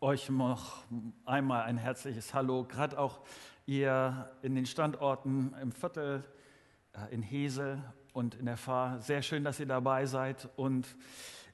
euch 0.00 0.28
noch 0.28 0.84
einmal 1.24 1.62
ein 1.62 1.78
herzliches 1.78 2.34
Hallo, 2.34 2.64
gerade 2.64 2.98
auch 2.98 3.20
ihr 3.64 4.30
in 4.42 4.54
den 4.54 4.66
Standorten 4.66 5.54
im 5.60 5.72
Viertel, 5.72 6.22
äh, 6.92 7.14
in 7.14 7.22
Hesel 7.22 7.82
und 8.12 8.34
in 8.34 8.44
der 8.44 8.58
Fahr. 8.58 9.00
Sehr 9.00 9.22
schön, 9.22 9.42
dass 9.42 9.58
ihr 9.58 9.66
dabei 9.66 10.04
seid. 10.04 10.50
Und 10.56 10.96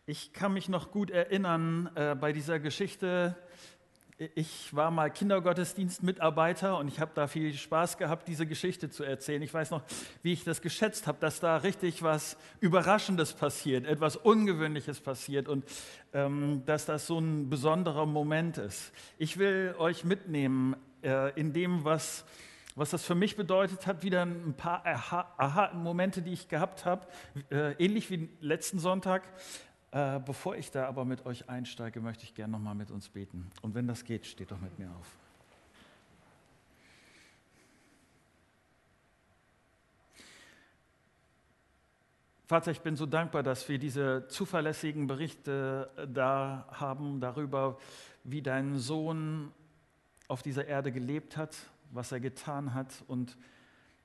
ich 0.07 0.33
kann 0.33 0.53
mich 0.53 0.69
noch 0.69 0.91
gut 0.91 1.11
erinnern 1.11 1.89
äh, 1.95 2.17
bei 2.17 2.33
dieser 2.33 2.59
Geschichte 2.59 3.37
ich 4.19 4.75
war 4.75 4.91
mal 4.91 5.11
Kindergottesdienstmitarbeiter 5.11 6.79
und 6.79 6.89
ich 6.89 7.01
habe 7.01 7.13
da 7.15 7.27
viel 7.27 7.53
Spaß 7.55 7.99
gehabt, 7.99 8.29
diese 8.29 8.47
Geschichte 8.47 8.91
zu 8.91 9.05
erzählen. 9.05 9.43
Ich 9.43 9.53
weiß 9.53 9.71
noch, 9.71 9.83
wie 10.23 10.33
ich 10.33 10.45
das 10.45 10.61
geschätzt 10.61 11.07
habe, 11.07 11.19
dass 11.21 11.41
da 11.41 11.57
richtig 11.57 12.03
was 12.03 12.37
Überraschendes 12.61 13.33
passiert, 13.33 13.87
etwas 13.87 14.17
Ungewöhnliches 14.17 15.01
passiert 15.01 15.49
und 15.49 15.65
ähm, 16.13 16.63
dass 16.67 16.87
das 16.87 17.07
so 17.07 17.19
ein 17.19 17.49
besonderer 17.49 18.07
Moment 18.07 18.59
ist. 18.59 18.93
Ich 19.19 19.39
will 19.39 19.75
euch 19.79 20.05
mitnehmen 20.05 20.77
äh, 21.03 21.33
in 21.39 21.53
dem, 21.53 21.85
was, 21.85 22.25
was 22.77 22.91
das 22.91 23.05
für 23.05 23.15
mich 23.15 23.37
bedeutet 23.37 23.87
hat, 23.87 24.03
wieder 24.03 24.23
ein 24.23 24.55
paar 24.57 24.85
Aha-Momente, 24.87 26.23
die 26.23 26.33
ich 26.33 26.49
gehabt 26.49 26.85
habe, 26.85 27.07
äh, 27.51 27.73
ähnlich 27.83 28.11
wie 28.11 28.29
letzten 28.41 28.79
Sonntag. 28.79 29.23
Äh, 29.93 30.21
bevor 30.21 30.57
ich 30.57 30.71
da 30.71 30.89
aber 30.89 31.05
mit 31.05 31.27
euch 31.27 31.51
einsteige, 31.51 32.01
möchte 32.01 32.25
ich 32.25 32.35
gerne 32.35 32.53
nochmal 32.53 32.75
mit 32.75 32.91
uns 32.91 33.11
beten. 33.11 33.51
Und 33.61 33.75
wenn 33.75 33.87
das 33.87 34.05
geht, 34.05 34.25
steht 34.25 34.51
doch 34.51 34.59
mit 34.59 34.79
mir 34.79 34.91
auf. 34.91 35.07
Vater, 42.47 42.71
ich 42.71 42.81
bin 42.81 42.97
so 42.97 43.05
dankbar, 43.05 43.43
dass 43.43 43.69
wir 43.69 43.79
diese 43.79 44.27
zuverlässigen 44.29 45.07
Berichte 45.07 45.91
äh, 45.97 46.09
da 46.09 46.67
haben 46.71 47.21
darüber, 47.21 47.79
wie 48.25 48.41
dein 48.41 48.79
Sohn 48.79 49.53
auf 50.27 50.43
dieser 50.43 50.67
Erde 50.67 50.91
gelebt 50.91 51.37
hat, 51.37 51.55
was 51.91 52.13
er 52.13 52.21
getan 52.21 52.73
hat 52.73 53.05
und 53.09 53.37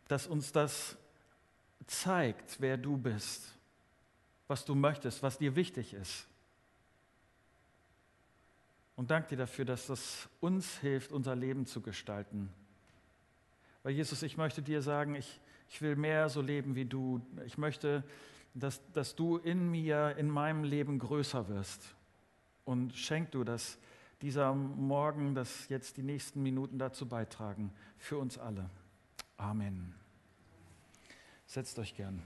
dass 0.09 0.27
uns 0.27 0.51
das 0.51 0.97
zeigt, 1.85 2.59
wer 2.59 2.75
du 2.75 2.97
bist 2.97 3.56
was 4.47 4.65
du 4.65 4.75
möchtest, 4.75 5.23
was 5.23 5.37
dir 5.37 5.55
wichtig 5.55 5.93
ist. 5.93 6.27
Und 8.95 9.11
danke 9.11 9.29
dir 9.29 9.37
dafür, 9.37 9.65
dass 9.65 9.87
das 9.87 10.27
uns 10.39 10.79
hilft, 10.79 11.11
unser 11.11 11.35
Leben 11.35 11.65
zu 11.65 11.81
gestalten. 11.81 12.49
Weil 13.83 13.93
Jesus, 13.93 14.23
ich 14.23 14.37
möchte 14.37 14.61
dir 14.61 14.81
sagen, 14.81 15.15
ich, 15.15 15.39
ich 15.69 15.81
will 15.81 15.95
mehr 15.95 16.29
so 16.29 16.41
leben 16.41 16.75
wie 16.75 16.85
du. 16.85 17.21
Ich 17.45 17.57
möchte, 17.57 18.03
dass, 18.53 18.81
dass 18.93 19.15
du 19.15 19.37
in 19.37 19.69
mir, 19.69 20.15
in 20.17 20.29
meinem 20.29 20.63
Leben 20.63 20.97
größer 20.99 21.47
wirst. 21.47 21.95
Und 22.65 22.95
schenk 22.95 23.31
du, 23.31 23.43
dass 23.43 23.77
dieser 24.21 24.53
Morgen, 24.53 25.35
dass 25.35 25.69
jetzt 25.69 25.97
die 25.97 26.03
nächsten 26.03 26.41
Minuten 26.41 26.79
dazu 26.79 27.07
beitragen, 27.07 27.71
für 27.97 28.17
uns 28.17 28.37
alle. 28.37 28.69
Amen. 29.37 29.93
Setzt 31.45 31.77
euch 31.77 31.95
gern. 31.95 32.21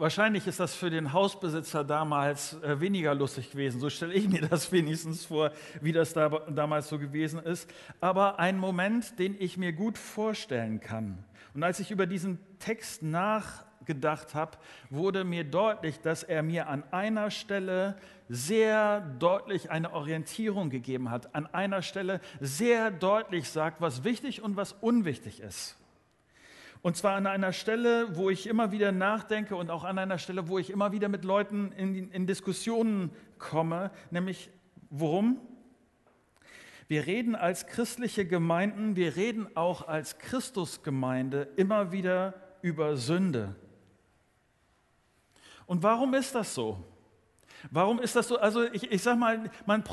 Wahrscheinlich 0.00 0.46
ist 0.46 0.58
das 0.58 0.74
für 0.74 0.88
den 0.88 1.12
Hausbesitzer 1.12 1.84
damals 1.84 2.54
äh, 2.62 2.80
weniger 2.80 3.14
lustig 3.14 3.50
gewesen. 3.50 3.80
So 3.80 3.90
stelle 3.90 4.14
ich 4.14 4.30
mir 4.30 4.40
das 4.40 4.72
wenigstens 4.72 5.26
vor, 5.26 5.52
wie 5.82 5.92
das 5.92 6.14
da, 6.14 6.30
damals 6.30 6.88
so 6.88 6.98
gewesen 6.98 7.38
ist. 7.38 7.70
Aber 8.00 8.38
ein 8.38 8.56
Moment, 8.56 9.18
den 9.18 9.36
ich 9.38 9.58
mir 9.58 9.74
gut 9.74 9.98
vorstellen 9.98 10.80
kann. 10.80 11.22
Und 11.52 11.62
als 11.62 11.80
ich 11.80 11.90
über 11.90 12.06
diesen 12.06 12.38
Text 12.58 13.02
nachgedacht 13.02 14.34
habe, 14.34 14.56
wurde 14.88 15.22
mir 15.22 15.44
deutlich, 15.44 16.00
dass 16.00 16.22
er 16.22 16.42
mir 16.42 16.68
an 16.68 16.82
einer 16.92 17.30
Stelle 17.30 17.98
sehr 18.30 19.02
deutlich 19.02 19.70
eine 19.70 19.92
Orientierung 19.92 20.70
gegeben 20.70 21.10
hat. 21.10 21.34
An 21.34 21.44
einer 21.44 21.82
Stelle 21.82 22.22
sehr 22.40 22.90
deutlich 22.90 23.50
sagt, 23.50 23.82
was 23.82 24.02
wichtig 24.02 24.40
und 24.40 24.56
was 24.56 24.72
unwichtig 24.72 25.40
ist. 25.40 25.76
Und 26.82 26.96
zwar 26.96 27.16
an 27.16 27.26
einer 27.26 27.52
Stelle, 27.52 28.16
wo 28.16 28.30
ich 28.30 28.46
immer 28.46 28.72
wieder 28.72 28.90
nachdenke 28.90 29.54
und 29.54 29.70
auch 29.70 29.84
an 29.84 29.98
einer 29.98 30.18
Stelle, 30.18 30.48
wo 30.48 30.58
ich 30.58 30.70
immer 30.70 30.92
wieder 30.92 31.08
mit 31.08 31.24
Leuten 31.24 31.72
in, 31.72 32.10
in 32.10 32.26
Diskussionen 32.26 33.10
komme, 33.38 33.90
nämlich 34.10 34.50
worum? 34.88 35.38
Wir 36.88 37.06
reden 37.06 37.36
als 37.36 37.66
christliche 37.66 38.26
Gemeinden, 38.26 38.96
wir 38.96 39.14
reden 39.14 39.46
auch 39.56 39.86
als 39.86 40.18
Christusgemeinde 40.18 41.48
immer 41.56 41.92
wieder 41.92 42.34
über 42.62 42.96
Sünde. 42.96 43.54
Und 45.66 45.82
warum 45.82 46.14
ist 46.14 46.34
das 46.34 46.54
so? 46.54 46.82
Warum 47.70 48.00
ist 48.00 48.16
das 48.16 48.28
so? 48.28 48.38
Also 48.38 48.64
ich, 48.72 48.90
ich 48.90 49.02
sage 49.02 49.18
mal, 49.18 49.50
man 49.66 49.84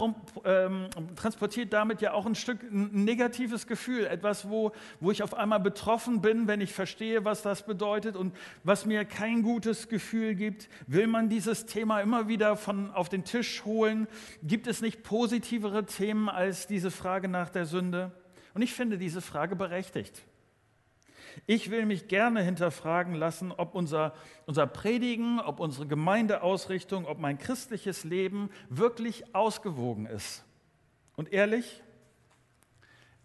ähm, 0.46 0.88
transportiert 1.16 1.74
damit 1.74 2.02
ja 2.02 2.14
auch 2.14 2.26
ein 2.26 2.36
Stück 2.36 2.64
ein 2.64 3.04
negatives 3.04 3.68
Gefühl, 3.68 4.06
etwas, 4.06 4.50
wo, 4.50 4.72
wo 5.00 5.12
ich 5.12 5.24
auf 5.24 5.34
einmal 5.34 5.60
betroffen 5.60 6.22
bin, 6.22 6.48
wenn 6.48 6.62
ich 6.62 6.74
verstehe, 6.74 7.26
was 7.26 7.42
das 7.42 7.66
bedeutet 7.66 8.16
und 8.16 8.36
was 8.64 8.86
mir 8.86 9.06
kein 9.06 9.42
gutes 9.44 9.90
Gefühl 9.90 10.36
gibt. 10.36 10.70
Will 10.88 11.08
man 11.08 11.30
dieses 11.30 11.66
Thema 11.66 12.02
immer 12.02 12.28
wieder 12.28 12.56
von 12.56 12.92
auf 12.92 13.10
den 13.10 13.24
Tisch 13.24 13.66
holen? 13.66 14.08
Gibt 14.44 14.68
es 14.68 14.82
nicht 14.82 15.04
positivere 15.04 15.86
Themen 15.86 16.30
als 16.30 16.68
diese 16.68 16.92
Frage 16.92 17.28
nach 17.28 17.50
der 17.50 17.66
Sünde? 17.66 18.12
Und 18.54 18.62
ich 18.62 18.74
finde 18.74 18.98
diese 18.98 19.22
Frage 19.22 19.56
berechtigt. 19.56 20.24
Ich 21.46 21.70
will 21.70 21.86
mich 21.86 22.08
gerne 22.08 22.42
hinterfragen 22.42 23.14
lassen, 23.14 23.52
ob 23.52 23.76
unser, 23.76 24.14
unser 24.46 24.68
Predigen, 24.68 25.40
ob 25.40 25.60
unsere 25.60 25.88
Gemeindeausrichtung, 25.88 27.06
ob 27.06 27.20
mein 27.20 27.38
christliches 27.38 28.04
Leben 28.04 28.50
wirklich 28.70 29.36
ausgewogen 29.36 30.06
ist. 30.06 30.44
Und 31.16 31.32
ehrlich, 31.32 31.84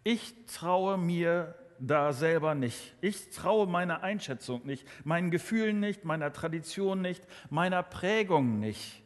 ich 0.04 0.34
traue 0.46 0.98
mir 0.98 1.54
da 1.78 2.12
selber 2.12 2.54
nicht. 2.54 2.94
Ich 3.00 3.30
traue 3.30 3.66
meiner 3.66 4.02
Einschätzung 4.02 4.64
nicht, 4.64 4.86
meinen 5.04 5.30
Gefühlen 5.30 5.80
nicht, 5.80 6.04
meiner 6.04 6.32
Tradition 6.32 7.02
nicht, 7.02 7.26
meiner 7.50 7.82
Prägung 7.82 8.60
nicht. 8.60 9.02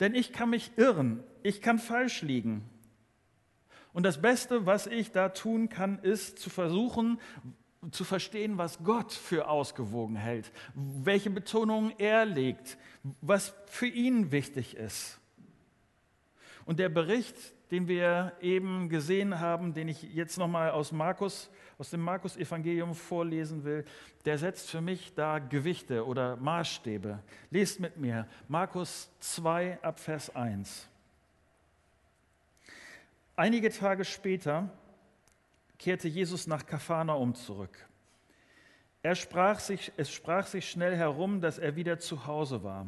Denn 0.00 0.14
ich 0.14 0.32
kann 0.32 0.50
mich 0.50 0.72
irren, 0.76 1.22
ich 1.42 1.60
kann 1.60 1.78
falsch 1.78 2.22
liegen. 2.22 2.68
Und 3.92 4.04
das 4.04 4.22
Beste, 4.22 4.66
was 4.66 4.86
ich 4.86 5.10
da 5.12 5.30
tun 5.30 5.68
kann, 5.68 5.98
ist 5.98 6.38
zu 6.38 6.48
versuchen, 6.48 7.20
zu 7.90 8.04
verstehen, 8.04 8.58
was 8.58 8.82
Gott 8.84 9.12
für 9.12 9.48
ausgewogen 9.48 10.16
hält, 10.16 10.52
welche 10.74 11.30
Betonungen 11.30 11.92
er 11.98 12.26
legt, 12.26 12.76
was 13.22 13.54
für 13.66 13.86
ihn 13.86 14.32
wichtig 14.32 14.76
ist. 14.76 15.18
Und 16.66 16.78
der 16.78 16.90
Bericht, 16.90 17.34
den 17.70 17.88
wir 17.88 18.32
eben 18.40 18.88
gesehen 18.88 19.40
haben, 19.40 19.72
den 19.72 19.88
ich 19.88 20.02
jetzt 20.02 20.38
nochmal 20.38 20.70
aus 20.70 20.92
Markus, 20.92 21.50
aus 21.78 21.90
dem 21.90 22.00
Markus-Evangelium 22.02 22.94
vorlesen 22.94 23.64
will, 23.64 23.84
der 24.26 24.36
setzt 24.36 24.68
für 24.68 24.82
mich 24.82 25.14
da 25.14 25.38
Gewichte 25.38 26.04
oder 26.04 26.36
Maßstäbe. 26.36 27.20
Lest 27.50 27.80
mit 27.80 27.96
mir 27.96 28.26
Markus 28.48 29.10
2 29.20 29.82
ab 29.82 29.98
Vers 29.98 30.34
1. 30.36 30.86
Einige 33.36 33.70
Tage 33.70 34.04
später 34.04 34.68
kehrte 35.80 36.08
Jesus 36.08 36.46
nach 36.46 36.66
Kapharnaum 36.66 37.34
zurück. 37.34 37.88
Er 39.02 39.14
sprach 39.14 39.58
sich, 39.60 39.90
es 39.96 40.12
sprach 40.12 40.46
sich 40.46 40.68
schnell 40.68 40.94
herum, 40.94 41.40
dass 41.40 41.58
er 41.58 41.74
wieder 41.74 41.98
zu 41.98 42.26
Hause 42.26 42.62
war. 42.62 42.86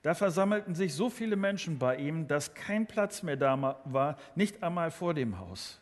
Da 0.00 0.14
versammelten 0.14 0.74
sich 0.74 0.94
so 0.94 1.10
viele 1.10 1.36
Menschen 1.36 1.78
bei 1.78 1.96
ihm, 1.96 2.26
dass 2.26 2.54
kein 2.54 2.86
Platz 2.86 3.22
mehr 3.22 3.36
da 3.36 3.78
war, 3.84 4.16
nicht 4.34 4.62
einmal 4.62 4.90
vor 4.90 5.12
dem 5.12 5.38
Haus. 5.38 5.78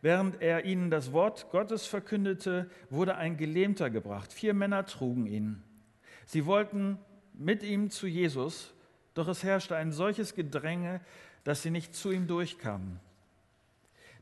Während 0.00 0.40
er 0.40 0.64
ihnen 0.64 0.90
das 0.90 1.12
Wort 1.12 1.50
Gottes 1.50 1.86
verkündete, 1.86 2.70
wurde 2.88 3.16
ein 3.16 3.36
Gelähmter 3.36 3.90
gebracht. 3.90 4.32
Vier 4.32 4.54
Männer 4.54 4.86
trugen 4.86 5.26
ihn. 5.26 5.62
Sie 6.24 6.46
wollten 6.46 6.98
mit 7.34 7.62
ihm 7.62 7.90
zu 7.90 8.06
Jesus, 8.06 8.72
doch 9.12 9.28
es 9.28 9.44
herrschte 9.44 9.76
ein 9.76 9.92
solches 9.92 10.34
Gedränge, 10.34 11.02
dass 11.44 11.60
sie 11.60 11.70
nicht 11.70 11.94
zu 11.94 12.10
ihm 12.10 12.26
durchkamen. 12.26 12.98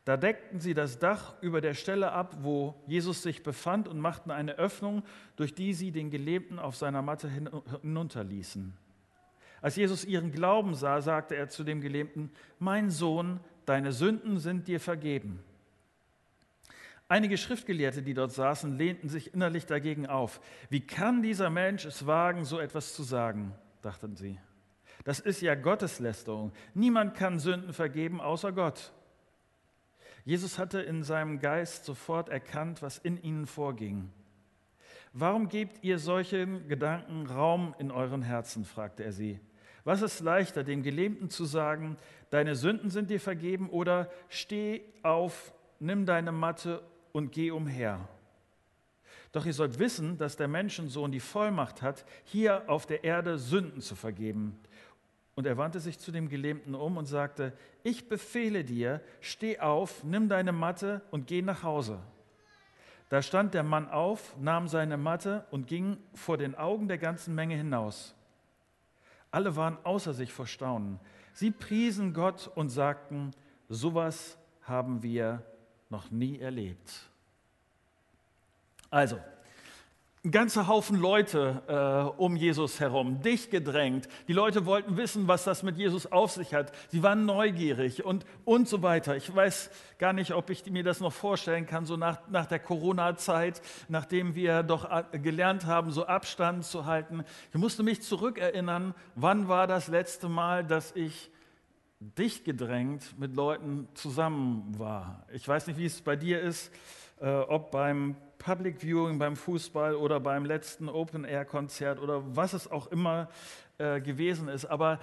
Da 0.05 0.17
deckten 0.17 0.61
sie 0.61 0.75
das 0.75 0.99
Dach 0.99 1.35
über 1.43 1.61
der 1.61 1.75
Stelle 1.75 2.12
ab, 2.12 2.38
wo 2.41 2.75
Jesus 2.87 3.23
sich 3.23 3.43
befand, 3.43 3.87
und 3.87 4.00
machten 4.00 4.31
eine 4.31 4.56
Öffnung, 4.56 5.02
durch 5.37 5.55
die 5.55 5.75
sie 5.75 5.93
den 5.93 6.11
Gelähmten 6.11 6.58
auf 6.58 6.76
seiner 6.76 7.02
Matte 7.02 7.29
hinunterließen. 7.29 8.73
Als 9.61 9.76
Jesus 9.76 10.05
ihren 10.05 10.32
Glauben 10.32 10.75
sah, 10.75 11.00
sagte 11.02 11.37
er 11.37 11.49
zu 11.49 11.64
dem 11.64 11.81
Gelähmten, 11.81 12.31
Mein 12.58 12.91
Sohn, 12.91 13.41
deine 13.67 13.93
Sünden 13.93 14.38
sind 14.38 14.69
dir 14.69 14.81
vergeben. 14.81 15.41
Einige 17.08 17.37
Schriftgelehrte, 17.37 18.02
die 18.02 18.14
dort 18.14 18.32
saßen, 18.32 18.79
lehnten 18.79 19.08
sich 19.08 19.35
innerlich 19.35 19.67
dagegen 19.67 20.06
auf. 20.06 20.41
Wie 20.70 20.81
kann 20.81 21.23
dieser 21.23 21.50
Mensch 21.50 21.85
es 21.85 22.06
wagen, 22.06 22.44
so 22.44 22.58
etwas 22.58 22.94
zu 22.94 23.02
sagen? 23.02 23.52
dachten 23.82 24.14
sie. 24.14 24.38
Das 25.05 25.19
ist 25.19 25.41
ja 25.41 25.55
Gotteslästerung. 25.55 26.52
Niemand 26.75 27.14
kann 27.14 27.38
Sünden 27.38 27.73
vergeben 27.73 28.20
außer 28.20 28.52
Gott. 28.52 28.93
Jesus 30.25 30.58
hatte 30.58 30.81
in 30.81 31.02
seinem 31.02 31.38
Geist 31.38 31.84
sofort 31.84 32.28
erkannt, 32.28 32.82
was 32.82 32.99
in 32.99 33.22
ihnen 33.22 33.46
vorging. 33.46 34.11
Warum 35.12 35.49
gebt 35.49 35.82
ihr 35.82 35.99
solchen 35.99 36.69
Gedanken 36.69 37.26
Raum 37.26 37.75
in 37.78 37.90
euren 37.90 38.22
Herzen? 38.22 38.64
fragte 38.64 39.02
er 39.02 39.12
sie. 39.12 39.40
Was 39.84 40.02
ist 40.02 40.20
leichter, 40.20 40.62
dem 40.62 40.82
Gelähmten 40.82 41.31
zu 41.31 41.44
sagen, 41.44 41.96
deine 42.28 42.55
Sünden 42.55 42.90
sind 42.90 43.11
dir 43.11 43.20
vergeben 43.20 43.70
oder 43.70 44.11
steh 44.28 44.82
auf, 45.02 45.55
nimm 45.78 46.06
deine 46.06 46.32
Matte 46.32 46.82
und 47.12 47.32
geh 47.32 47.50
umher? 47.50 48.08
Doch 49.32 49.46
ihr 49.46 49.52
sollt 49.52 49.78
wissen, 49.78 50.19
dass 50.19 50.37
der 50.37 50.49
Menschensohn 50.49 51.12
die 51.12 51.20
Vollmacht 51.20 51.82
hat, 51.82 52.05
hier 52.25 52.69
auf 52.69 52.87
der 52.87 53.05
Erde 53.05 53.38
Sünden 53.38 53.81
zu 53.81 53.94
vergeben. 53.94 54.58
Und 55.40 55.46
er 55.46 55.56
wandte 55.56 55.81
sich 55.81 55.98
zu 55.98 56.12
dem 56.12 56.28
Gelähmten 56.28 56.75
um 56.75 56.98
und 56.98 57.06
sagte, 57.06 57.54
ich 57.82 58.10
befehle 58.10 58.62
dir, 58.62 59.00
steh 59.22 59.58
auf, 59.58 60.04
nimm 60.04 60.28
deine 60.28 60.52
Matte 60.52 61.00
und 61.10 61.28
geh 61.28 61.40
nach 61.40 61.62
Hause. 61.62 61.98
Da 63.08 63.22
stand 63.22 63.54
der 63.54 63.62
Mann 63.62 63.88
auf, 63.88 64.37
nahm 64.38 64.69
seine 64.69 64.98
Matte 64.98 65.46
und 65.50 65.66
ging 65.66 65.96
vor 66.12 66.37
den 66.37 66.56
Augen 66.56 66.88
der 66.88 66.98
ganzen 66.98 67.34
Menge 67.34 67.54
hinaus. 67.54 68.14
Alle 69.31 69.56
waren 69.56 69.78
außer 69.82 70.12
sich 70.12 70.31
vor 70.31 70.46
Staunen. 70.46 71.00
Sie 71.32 71.50
priesen 71.50 72.12
Gott 72.12 72.50
und 72.54 72.69
sagten, 72.69 73.31
sowas 73.70 74.37
haben 74.64 75.02
wir 75.02 75.42
noch 75.88 76.10
nie 76.10 76.38
erlebt. 76.38 77.08
Also, 78.90 79.19
ein 80.22 80.32
ganzer 80.32 80.69
Haufen 80.69 81.00
Leute 81.00 81.62
äh, 81.67 82.20
um 82.20 82.37
Jesus 82.37 82.78
herum, 82.78 83.22
dicht 83.22 83.50
gedrängt. 83.50 84.06
Die 84.28 84.34
Leute 84.34 84.67
wollten 84.67 84.99
wissen, 84.99 85.28
was 85.28 85.44
das 85.44 85.62
mit 85.62 85.78
Jesus 85.78 86.05
auf 86.12 86.32
sich 86.32 86.52
hat. 86.52 86.72
Sie 86.88 87.02
waren 87.02 87.25
neugierig 87.25 88.05
und, 88.05 88.26
und 88.44 88.69
so 88.69 88.82
weiter. 88.82 89.17
Ich 89.17 89.34
weiß 89.34 89.70
gar 89.96 90.12
nicht, 90.12 90.34
ob 90.34 90.50
ich 90.50 90.67
mir 90.67 90.84
das 90.84 91.00
noch 91.00 91.14
vorstellen 91.14 91.64
kann, 91.64 91.87
so 91.87 91.96
nach, 91.96 92.19
nach 92.28 92.44
der 92.44 92.58
Corona-Zeit, 92.58 93.62
nachdem 93.88 94.34
wir 94.34 94.62
doch 94.62 94.84
äh, 94.90 95.19
gelernt 95.19 95.64
haben, 95.64 95.90
so 95.90 96.05
Abstand 96.05 96.66
zu 96.66 96.84
halten. 96.84 97.25
Ich 97.50 97.58
musste 97.58 97.82
mich 97.82 98.02
zurückerinnern, 98.02 98.94
wann 99.14 99.49
war 99.49 99.66
das 99.66 99.88
letzte 99.88 100.28
Mal, 100.28 100.66
dass 100.66 100.94
ich 100.94 101.31
dicht 101.99 102.44
gedrängt 102.44 103.19
mit 103.19 103.34
Leuten 103.34 103.88
zusammen 103.94 104.78
war. 104.78 105.25
Ich 105.32 105.49
weiß 105.49 105.66
nicht, 105.66 105.78
wie 105.78 105.87
es 105.87 106.02
bei 106.02 106.16
dir 106.16 106.43
ist, 106.43 106.70
äh, 107.23 107.31
ob 107.31 107.70
beim 107.70 108.16
Public 108.40 108.81
Viewing 108.81 109.19
beim 109.19 109.37
Fußball 109.37 109.94
oder 109.94 110.19
beim 110.19 110.44
letzten 110.44 110.88
Open-Air-Konzert 110.88 112.00
oder 112.00 112.22
was 112.34 112.54
es 112.54 112.69
auch 112.69 112.88
immer 112.88 113.28
äh, 113.78 114.00
gewesen 114.00 114.48
ist. 114.48 114.64
Aber 114.64 114.98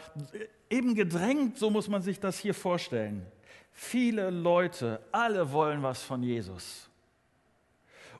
eben 0.69 0.95
gedrängt, 0.95 1.57
so 1.57 1.69
muss 1.69 1.87
man 1.87 2.01
sich 2.01 2.19
das 2.19 2.39
hier 2.39 2.53
vorstellen. 2.53 3.25
Viele 3.71 4.31
Leute, 4.31 4.99
alle 5.11 5.51
wollen 5.51 5.83
was 5.83 6.01
von 6.01 6.23
Jesus. 6.23 6.89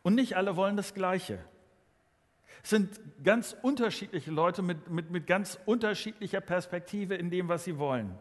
Und 0.04 0.16
nicht 0.16 0.38
alle 0.38 0.56
wollen 0.56 0.78
das 0.78 0.94
Gleiche. 0.94 1.40
Es 2.64 2.70
sind 2.70 3.00
ganz 3.24 3.58
unterschiedliche 3.64 4.30
Leute 4.30 4.62
mit, 4.62 4.88
mit, 4.90 5.10
mit 5.10 5.26
ganz 5.26 5.60
unterschiedlicher 5.66 6.42
Perspektive 6.42 7.16
in 7.16 7.32
dem, 7.32 7.50
was 7.50 7.64
sie 7.64 7.80
wollen. 7.80 8.16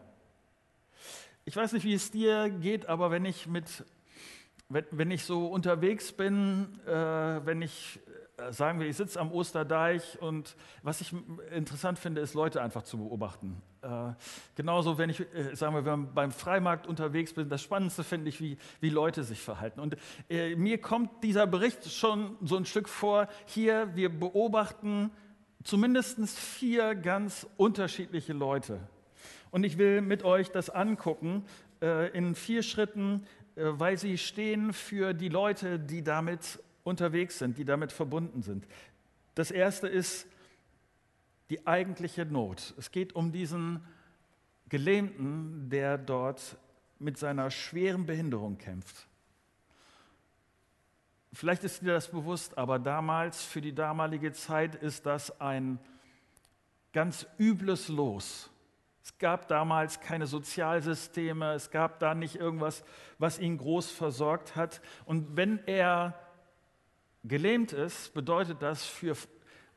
Ich 1.45 1.55
weiß 1.55 1.73
nicht, 1.73 1.83
wie 1.83 1.93
es 1.93 2.09
dir 2.09 2.49
geht, 2.49 2.87
aber 2.87 3.11
wenn 3.11 3.23
ich 3.23 3.45
mit 3.45 3.85
wenn, 4.69 4.85
wenn 4.91 5.11
ich 5.11 5.23
so 5.23 5.47
unterwegs 5.47 6.11
bin, 6.11 6.79
äh, 6.85 6.91
wenn 6.91 7.61
ich, 7.61 7.99
äh, 8.37 8.51
sagen 8.51 8.79
wir, 8.79 8.87
ich 8.87 8.97
sitze 8.97 9.19
am 9.19 9.31
Osterdeich 9.31 10.21
und 10.21 10.55
was 10.83 11.01
ich 11.01 11.13
interessant 11.51 11.99
finde, 11.99 12.21
ist 12.21 12.33
Leute 12.33 12.61
einfach 12.61 12.83
zu 12.83 12.97
beobachten. 12.97 13.61
Äh, 13.81 14.13
genauso, 14.55 14.97
wenn 14.97 15.09
ich, 15.09 15.21
äh, 15.21 15.55
sagen 15.55 15.73
wir, 15.73 15.85
wenn 15.85 16.13
beim 16.13 16.31
Freimarkt 16.31 16.85
unterwegs 16.85 17.33
bin, 17.33 17.47
das 17.47 17.61
Spannendste 17.61 18.03
finde 18.03 18.29
ich, 18.29 18.41
wie, 18.41 18.57
wie 18.81 18.89
Leute 18.89 19.23
sich 19.23 19.41
verhalten. 19.41 19.79
Und 19.79 19.95
äh, 20.29 20.55
mir 20.55 20.81
kommt 20.81 21.23
dieser 21.23 21.47
Bericht 21.47 21.89
schon 21.89 22.35
so 22.41 22.57
ein 22.57 22.65
Stück 22.65 22.89
vor, 22.89 23.29
hier, 23.45 23.95
wir 23.95 24.09
beobachten 24.09 25.11
zumindest 25.63 26.19
vier 26.37 26.95
ganz 26.95 27.47
unterschiedliche 27.55 28.33
Leute. 28.33 28.79
Und 29.49 29.63
ich 29.63 29.77
will 29.77 30.01
mit 30.01 30.23
euch 30.23 30.51
das 30.51 30.69
angucken 30.69 31.45
in 32.13 32.33
vier 32.33 32.63
Schritten, 32.63 33.23
weil 33.57 33.97
sie 33.97 34.17
stehen 34.17 34.71
für 34.71 35.13
die 35.13 35.29
Leute, 35.29 35.79
die 35.79 36.03
damit 36.03 36.59
unterwegs 36.83 37.39
sind, 37.39 37.57
die 37.57 37.65
damit 37.65 37.91
verbunden 37.91 38.43
sind. 38.43 38.65
Das 39.35 39.51
erste 39.51 39.87
ist 39.87 40.27
die 41.49 41.65
eigentliche 41.65 42.25
Not. 42.25 42.73
Es 42.77 42.91
geht 42.91 43.13
um 43.13 43.31
diesen 43.31 43.83
Gelähmten, 44.69 45.69
der 45.69 45.97
dort 45.97 46.57
mit 46.99 47.17
seiner 47.17 47.51
schweren 47.51 48.05
Behinderung 48.05 48.57
kämpft. 48.57 49.07
Vielleicht 51.33 51.63
ist 51.63 51.81
dir 51.81 51.93
das 51.93 52.09
bewusst, 52.09 52.57
aber 52.57 52.79
damals, 52.79 53.43
für 53.43 53.61
die 53.61 53.73
damalige 53.73 54.31
Zeit, 54.33 54.75
ist 54.75 55.05
das 55.05 55.39
ein 55.39 55.79
ganz 56.93 57.27
übles 57.37 57.89
Los. 57.89 58.49
Es 59.07 59.17
gab 59.19 59.47
damals 59.47 60.01
keine 60.01 60.27
Sozialsysteme, 60.27 61.53
es 61.53 61.71
gab 61.71 61.97
da 61.99 62.13
nicht 62.13 62.35
irgendwas, 62.35 62.83
was 63.17 63.39
ihn 63.39 63.57
groß 63.57 63.89
versorgt 63.89 64.57
hat. 64.57 64.81
Und 65.05 65.37
wenn 65.37 65.65
er 65.65 66.13
gelähmt 67.23 67.71
ist, 67.71 68.13
bedeutet 68.13 68.61
das 68.61 68.85
für 68.85 69.15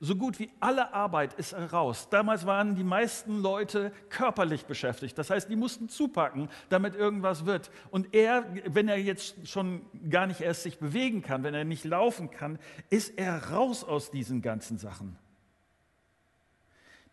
so 0.00 0.17
gut 0.17 0.41
wie 0.41 0.50
alle 0.59 0.93
Arbeit 0.93 1.35
ist 1.35 1.53
er 1.53 1.71
raus. 1.71 2.09
Damals 2.11 2.44
waren 2.44 2.75
die 2.75 2.82
meisten 2.82 3.41
Leute 3.41 3.93
körperlich 4.09 4.67
beschäftigt. 4.67 5.17
Das 5.17 5.31
heißt, 5.31 5.49
die 5.49 5.55
mussten 5.55 5.88
zupacken, 5.88 6.49
damit 6.69 6.97
irgendwas 6.97 7.47
wird. 7.47 7.71
Und 7.93 8.12
er, 8.12 8.44
wenn 8.67 8.88
er 8.88 8.99
jetzt 8.99 9.47
schon 9.47 9.82
gar 10.11 10.27
nicht 10.27 10.41
erst 10.41 10.65
sich 10.65 10.81
bewegen 10.81 11.23
kann, 11.23 11.44
wenn 11.44 11.55
er 11.55 11.65
nicht 11.65 11.85
laufen 11.85 12.32
kann, 12.32 12.59
ist 12.88 13.17
er 13.17 13.53
raus 13.53 13.85
aus 13.85 14.11
diesen 14.11 14.43
ganzen 14.43 14.77
Sachen. 14.77 15.17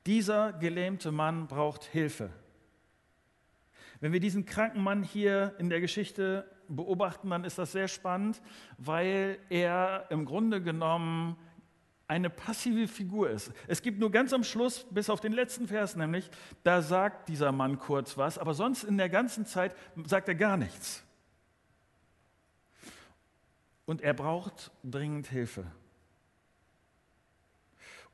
Dieser 0.07 0.53
gelähmte 0.53 1.11
Mann 1.11 1.47
braucht 1.47 1.83
Hilfe. 1.83 2.29
Wenn 3.99 4.13
wir 4.13 4.21
diesen 4.21 4.45
kranken 4.45 4.81
Mann 4.81 5.03
hier 5.03 5.53
in 5.59 5.69
der 5.69 5.81
Geschichte 5.81 6.49
beobachten, 6.69 7.29
dann 7.29 7.43
ist 7.43 7.57
das 7.57 7.73
sehr 7.73 7.89
spannend, 7.89 8.41
weil 8.77 9.37
er 9.49 10.05
im 10.09 10.23
Grunde 10.23 10.61
genommen 10.61 11.35
eine 12.07 12.29
passive 12.29 12.87
Figur 12.87 13.29
ist. 13.29 13.51
Es 13.67 13.81
gibt 13.81 13.99
nur 13.99 14.09
ganz 14.09 14.31
am 14.31 14.45
Schluss, 14.45 14.87
bis 14.91 15.09
auf 15.09 15.19
den 15.19 15.33
letzten 15.33 15.67
Vers 15.67 15.97
nämlich, 15.97 16.29
da 16.63 16.81
sagt 16.81 17.27
dieser 17.27 17.51
Mann 17.51 17.77
kurz 17.77 18.17
was, 18.17 18.37
aber 18.37 18.53
sonst 18.53 18.85
in 18.85 18.97
der 18.97 19.09
ganzen 19.09 19.45
Zeit 19.45 19.75
sagt 20.05 20.29
er 20.29 20.35
gar 20.35 20.55
nichts. 20.55 21.03
Und 23.85 24.01
er 24.01 24.13
braucht 24.13 24.71
dringend 24.85 25.27
Hilfe. 25.27 25.65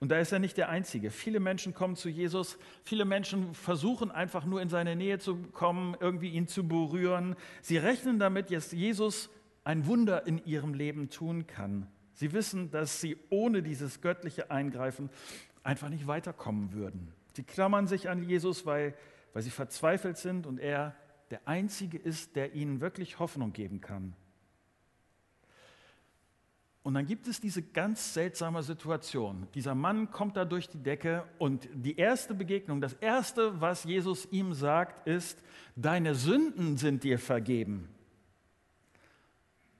Und 0.03 0.10
da 0.10 0.19
ist 0.19 0.33
er 0.33 0.39
nicht 0.39 0.57
der 0.57 0.67
Einzige. 0.67 1.12
Viele 1.12 1.39
Menschen 1.39 1.74
kommen 1.74 1.95
zu 1.95 2.10
Jesus, 2.10 2.57
viele 2.83 3.05
Menschen 3.05 3.53
versuchen 3.53 4.12
einfach 4.12 4.43
nur 4.43 4.62
in 4.62 4.67
seine 4.67 4.98
Nähe 4.98 5.17
zu 5.17 5.38
kommen, 5.53 5.95
irgendwie 5.98 6.27
ihn 6.31 6.45
zu 6.45 6.67
berühren. 6.67 7.38
Sie 7.62 7.77
rechnen 7.77 8.19
damit, 8.19 8.51
dass 8.51 8.74
Jesus 8.74 9.29
ein 9.63 9.86
Wunder 9.88 10.27
in 10.27 10.43
ihrem 10.43 10.74
Leben 10.74 11.10
tun 11.10 11.48
kann. 11.48 11.88
Sie 12.15 12.33
wissen, 12.33 12.69
dass 12.69 13.00
sie 13.00 13.15
ohne 13.29 13.63
dieses 13.63 14.01
göttliche 14.01 14.51
Eingreifen 14.51 15.10
einfach 15.63 15.88
nicht 15.88 16.05
weiterkommen 16.05 16.74
würden. 16.74 17.13
Sie 17.31 17.43
klammern 17.43 17.88
sich 17.88 18.10
an 18.10 18.24
Jesus, 18.24 18.65
weil, 18.65 18.95
weil 19.31 19.41
sie 19.41 19.51
verzweifelt 19.51 20.17
sind 20.17 20.45
und 20.45 20.60
er 20.60 20.98
der 21.31 21.48
Einzige 21.48 21.98
ist, 21.98 22.36
der 22.36 22.55
ihnen 22.55 22.81
wirklich 22.81 23.19
Hoffnung 23.19 23.53
geben 23.53 23.79
kann. 23.79 24.17
Und 26.83 26.95
dann 26.95 27.05
gibt 27.05 27.27
es 27.27 27.39
diese 27.39 27.63
ganz 27.63 28.13
seltsame 28.13 28.61
Situation. 28.61 29.47
Dieser 29.55 29.73
Mann 29.73 30.11
kommt 30.11 30.35
da 30.35 30.43
durch 30.43 30.67
die 30.67 30.83
Decke 30.83 31.23
und 31.39 31.69
die 31.73 31.95
erste 31.95 32.33
Begegnung, 32.33 32.81
das 32.81 32.93
erste, 32.93 33.61
was 33.61 33.85
Jesus 33.85 34.27
ihm 34.31 34.53
sagt, 34.53 35.07
ist, 35.07 35.41
deine 35.77 36.13
Sünden 36.13 36.75
sind 36.75 37.05
dir 37.05 37.17
vergeben. 37.19 37.87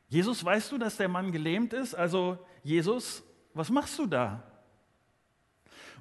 Jesus, 0.08 0.46
weißt 0.46 0.72
du, 0.72 0.78
dass 0.78 0.96
der 0.96 1.10
Mann 1.10 1.34
gelähmt 1.34 1.74
ist? 1.74 1.94
Also 1.94 2.38
Jesus, 2.64 3.22
was 3.54 3.70
machst 3.70 4.00
du 4.00 4.06
da? 4.06 4.44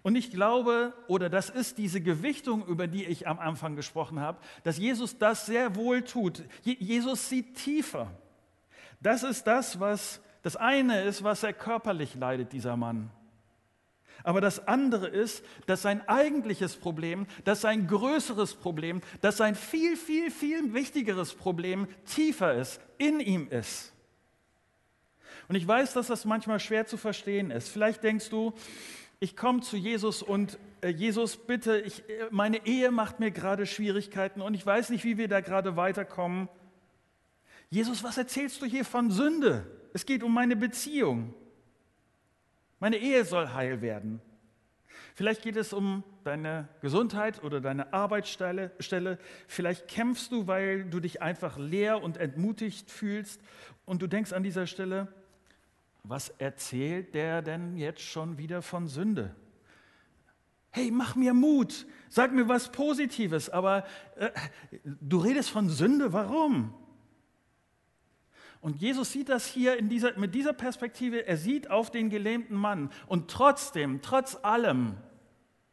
Und 0.02 0.14
ich 0.16 0.30
glaube, 0.30 0.92
oder 1.08 1.28
das 1.28 1.50
ist 1.50 1.78
diese 1.78 2.00
Gewichtung, 2.00 2.64
über 2.66 2.86
die 2.86 3.04
ich 3.04 3.26
am 3.26 3.38
Anfang 3.38 3.74
gesprochen 3.74 4.20
habe, 4.20 4.38
dass 4.62 4.78
Jesus 4.78 5.18
das 5.18 5.46
sehr 5.46 5.74
wohl 5.74 6.02
tut. 6.02 6.44
Jesus 6.62 7.28
sieht 7.28 7.56
tiefer. 7.56 8.10
Das 9.00 9.22
ist 9.22 9.44
das, 9.46 9.80
was 9.80 10.20
das 10.42 10.56
eine 10.56 11.02
ist, 11.02 11.24
was 11.24 11.42
er 11.42 11.52
körperlich 11.52 12.14
leidet, 12.14 12.52
dieser 12.52 12.76
Mann. 12.76 13.10
Aber 14.24 14.40
das 14.40 14.68
andere 14.68 15.08
ist, 15.08 15.44
dass 15.66 15.82
sein 15.82 16.06
eigentliches 16.08 16.76
Problem, 16.76 17.26
dass 17.44 17.60
sein 17.60 17.86
größeres 17.86 18.54
Problem, 18.54 19.00
dass 19.20 19.36
sein 19.36 19.54
viel, 19.54 19.96
viel, 19.96 20.30
viel 20.30 20.74
wichtigeres 20.74 21.34
Problem 21.34 21.88
tiefer 22.04 22.54
ist, 22.54 22.80
in 22.98 23.20
ihm 23.20 23.48
ist. 23.48 23.92
Und 25.48 25.56
ich 25.56 25.66
weiß, 25.66 25.92
dass 25.94 26.06
das 26.06 26.24
manchmal 26.24 26.60
schwer 26.60 26.86
zu 26.86 26.96
verstehen 26.96 27.50
ist. 27.50 27.68
Vielleicht 27.68 28.04
denkst 28.04 28.30
du, 28.30 28.52
ich 29.18 29.36
komme 29.36 29.60
zu 29.60 29.76
Jesus 29.76 30.22
und 30.22 30.58
äh, 30.82 30.88
Jesus, 30.88 31.36
bitte, 31.36 31.78
ich, 31.78 32.08
äh, 32.08 32.26
meine 32.30 32.66
Ehe 32.66 32.90
macht 32.90 33.20
mir 33.20 33.30
gerade 33.30 33.66
Schwierigkeiten 33.66 34.40
und 34.40 34.54
ich 34.54 34.64
weiß 34.64 34.90
nicht, 34.90 35.04
wie 35.04 35.18
wir 35.18 35.28
da 35.28 35.40
gerade 35.40 35.76
weiterkommen. 35.76 36.48
Jesus, 37.70 38.02
was 38.02 38.18
erzählst 38.18 38.62
du 38.62 38.66
hier 38.66 38.84
von 38.84 39.10
Sünde? 39.10 39.66
Es 39.92 40.06
geht 40.06 40.22
um 40.22 40.32
meine 40.32 40.56
Beziehung. 40.56 41.34
Meine 42.80 42.96
Ehe 42.96 43.24
soll 43.24 43.48
heil 43.48 43.80
werden. 43.80 44.20
Vielleicht 45.14 45.42
geht 45.42 45.56
es 45.56 45.72
um 45.72 46.02
deine 46.24 46.68
Gesundheit 46.80 47.42
oder 47.44 47.60
deine 47.60 47.92
Arbeitsstelle. 47.92 48.72
Vielleicht 49.46 49.88
kämpfst 49.88 50.32
du, 50.32 50.46
weil 50.46 50.84
du 50.84 51.00
dich 51.00 51.20
einfach 51.20 51.58
leer 51.58 52.02
und 52.02 52.16
entmutigt 52.16 52.90
fühlst. 52.90 53.40
Und 53.84 54.00
du 54.00 54.06
denkst 54.06 54.32
an 54.32 54.42
dieser 54.42 54.66
Stelle, 54.66 55.08
was 56.02 56.30
erzählt 56.30 57.14
der 57.14 57.42
denn 57.42 57.76
jetzt 57.76 58.00
schon 58.00 58.38
wieder 58.38 58.62
von 58.62 58.88
Sünde? 58.88 59.34
Hey, 60.70 60.90
mach 60.90 61.14
mir 61.14 61.34
Mut, 61.34 61.86
sag 62.08 62.32
mir 62.32 62.48
was 62.48 62.72
Positives, 62.72 63.50
aber 63.50 63.84
äh, 64.16 64.30
du 64.82 65.18
redest 65.18 65.50
von 65.50 65.68
Sünde, 65.68 66.14
warum? 66.14 66.72
Und 68.62 68.76
Jesus 68.80 69.10
sieht 69.10 69.28
das 69.28 69.44
hier 69.44 69.82
dieser, 69.82 70.16
mit 70.16 70.36
dieser 70.36 70.52
Perspektive, 70.52 71.26
er 71.26 71.36
sieht 71.36 71.68
auf 71.68 71.90
den 71.90 72.10
gelähmten 72.10 72.56
Mann 72.56 72.90
und 73.08 73.28
trotzdem, 73.28 74.00
trotz 74.02 74.36
allem, 74.36 74.94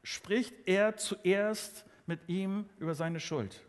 spricht 0.01 0.55
er 0.65 0.97
zuerst 0.97 1.85
mit 2.07 2.27
ihm 2.27 2.65
über 2.79 2.95
seine 2.95 3.19
Schuld. 3.19 3.63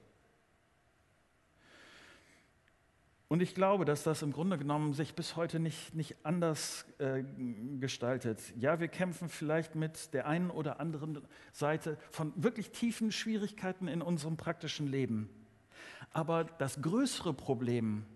Und 3.28 3.42
ich 3.42 3.54
glaube, 3.54 3.84
dass 3.84 4.02
das 4.04 4.22
im 4.22 4.32
Grunde 4.32 4.56
genommen 4.56 4.94
sich 4.94 5.14
bis 5.14 5.36
heute 5.36 5.60
nicht, 5.60 5.94
nicht 5.94 6.16
anders 6.24 6.86
äh, 6.98 7.22
gestaltet. 7.78 8.40
Ja, 8.56 8.80
wir 8.80 8.88
kämpfen 8.88 9.28
vielleicht 9.28 9.74
mit 9.74 10.14
der 10.14 10.26
einen 10.26 10.50
oder 10.50 10.80
anderen 10.80 11.20
Seite 11.52 11.98
von 12.10 12.32
wirklich 12.36 12.70
tiefen 12.70 13.12
Schwierigkeiten 13.12 13.86
in 13.86 14.00
unserem 14.00 14.38
praktischen 14.38 14.86
Leben. 14.86 15.28
Aber 16.10 16.44
das 16.44 16.80
größere 16.80 17.34
Problem, 17.34 18.06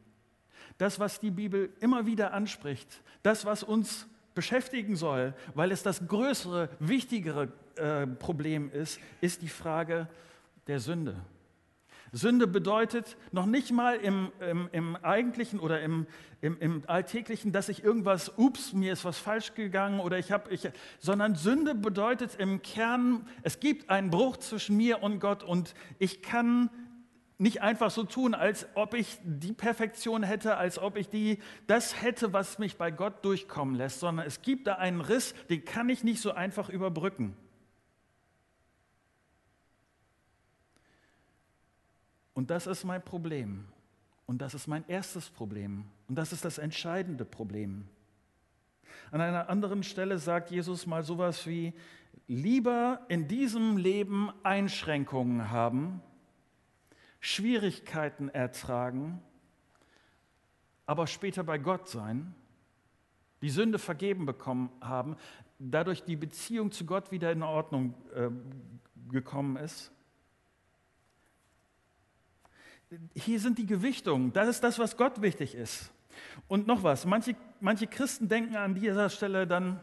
das, 0.79 0.99
was 1.01 1.21
die 1.21 1.31
Bibel 1.31 1.71
immer 1.81 2.07
wieder 2.07 2.33
anspricht, 2.33 3.03
das, 3.23 3.45
was 3.45 3.63
uns 3.63 4.07
beschäftigen 4.35 4.97
soll, 4.97 5.35
weil 5.55 5.71
es 5.71 5.83
das 5.83 6.07
größere, 6.07 6.69
wichtigere 6.81 7.53
äh, 7.77 8.07
Problem 8.07 8.71
ist, 8.71 8.99
ist 9.21 9.43
die 9.43 9.49
Frage 9.49 10.09
der 10.67 10.81
Sünde. 10.81 11.17
Sünde 12.15 12.47
bedeutet 12.47 13.17
noch 13.33 13.47
nicht 13.47 13.73
mal 13.73 13.97
im, 13.97 14.31
im, 14.39 14.69
im 14.71 14.97
eigentlichen 14.97 15.59
oder 15.59 15.83
im, 15.83 16.07
im, 16.41 16.83
alltäglichen, 16.87 17.51
dass 17.51 17.69
ich 17.69 17.83
irgendwas, 17.83 18.33
ups, 18.37 18.73
mir 18.73 18.93
ist 18.93 19.05
was 19.05 19.19
falsch 19.19 19.55
gegangen 19.55 19.99
oder 19.99 20.17
ich 20.19 20.31
habe, 20.31 20.49
ich, 20.53 20.69
sondern 21.01 21.35
Sünde 21.35 21.75
bedeutet 21.75 22.37
im 22.39 22.63
Kern, 22.63 23.27
es 23.43 23.59
gibt 23.59 23.91
einen 23.91 24.11
Bruch 24.11 24.37
zwischen 24.37 24.77
mir 24.77 25.03
und 25.03 25.19
Gott 25.19 25.43
und 25.43 25.75
ich 25.99 26.23
kann 26.23 26.71
nicht 27.45 27.61
einfach 27.61 27.91
so 27.91 28.05
tun, 28.05 28.33
als 28.33 28.67
ob 28.75 28.95
ich 28.95 29.19
die 29.23 29.53
Perfektion 29.53 30.23
hätte, 30.23 30.57
als 30.57 30.79
ob 30.79 30.97
ich 30.97 31.11
die, 31.11 31.41
das 31.67 32.01
hätte, 32.01 32.33
was 32.33 32.59
mich 32.59 32.79
bei 32.79 32.91
Gott 32.91 33.23
durchkommen 33.23 33.75
lässt, 33.75 34.01
sondern 34.01 34.27
es 34.27 34.41
gibt 34.41 34.67
da 34.67 34.77
einen 34.77 35.03
Riss, 35.03 35.35
den 35.51 35.63
kann 35.63 35.91
ich 35.91 36.03
nicht 36.03 36.23
so 36.23 36.33
einfach 36.33 36.71
überbrücken. 36.71 37.37
Und 42.33 42.49
das 42.49 42.67
ist 42.67 42.83
mein 42.85 43.05
Problem. 43.05 43.67
Und 44.25 44.41
das 44.41 44.55
ist 44.55 44.67
mein 44.67 44.89
erstes 44.89 45.29
Problem. 45.29 45.85
Und 46.09 46.15
das 46.17 46.33
ist 46.33 46.47
das 46.47 46.57
entscheidende 46.57 47.27
Problem. 47.27 47.87
An 49.11 49.21
einer 49.21 49.51
anderen 49.51 49.83
Stelle 49.83 50.17
sagt 50.17 50.51
Jesus 50.51 50.87
mal 50.87 51.03
sowas 51.03 51.47
wie, 51.47 51.75
lieber 52.27 53.05
in 53.09 53.29
diesem 53.29 53.77
Leben 53.77 54.31
Einschränkungen 54.43 55.51
haben, 55.51 56.01
Schwierigkeiten 57.25 58.29
ertragen, 58.29 59.23
aber 60.85 61.07
später 61.07 61.43
bei 61.43 61.57
Gott 61.57 61.89
sein, 61.89 62.35
die 63.41 63.49
Sünde 63.49 63.79
vergeben 63.79 64.27
bekommen 64.27 64.69
haben, 64.83 65.17
dadurch 65.59 66.05
die 66.05 66.17
Beziehung 66.17 66.71
zu 66.71 66.85
Gott 66.85 67.13
wieder 67.13 67.33
in 67.33 67.43
Ordnung 67.43 67.95
äh, 68.15 68.29
gekommen 69.11 69.57
ist, 69.57 69.91
hier 73.15 73.41
sind 73.41 73.57
die 73.57 73.67
Gewichtungen. 73.67 74.35
Das 74.35 74.47
ist 74.47 74.63
das, 74.63 74.79
was 74.79 74.99
Gott 74.99 75.23
wichtig 75.23 75.55
ist. 75.55 75.91
Und 76.47 76.67
noch 76.67 76.83
was, 76.83 77.07
manche, 77.07 77.35
manche 77.59 77.87
Christen 77.87 78.29
denken 78.29 78.55
an 78.57 78.75
dieser 78.75 79.09
Stelle 79.09 79.47
dann, 79.47 79.81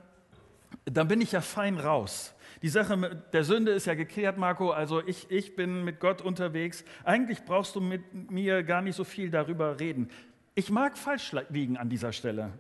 dann 0.86 1.08
bin 1.08 1.20
ich 1.22 1.32
ja 1.32 1.42
fein 1.42 1.80
raus. 1.80 2.36
Die 2.62 2.70
Sache 2.70 2.96
mit 2.96 3.34
der 3.34 3.44
Sünde 3.44 3.72
ist 3.72 3.86
ja 3.86 3.96
geklärt, 3.96 4.38
Marco. 4.38 4.72
Also 4.72 5.06
ich, 5.06 5.32
ich 5.32 5.56
bin 5.56 5.84
mit 5.84 6.00
Gott 6.00 6.22
unterwegs. 6.22 6.84
Eigentlich 7.04 7.44
brauchst 7.44 7.76
du 7.76 7.82
mit 7.82 8.32
mir 8.32 8.62
gar 8.64 8.82
nicht 8.82 8.96
so 8.96 9.04
viel 9.04 9.32
darüber 9.32 9.80
reden. 9.80 10.10
Ich 10.54 10.70
mag 10.70 10.98
falsch 10.98 11.36
liegen 11.50 11.78
an 11.78 11.90
dieser 11.90 12.14
Stelle. 12.14 12.52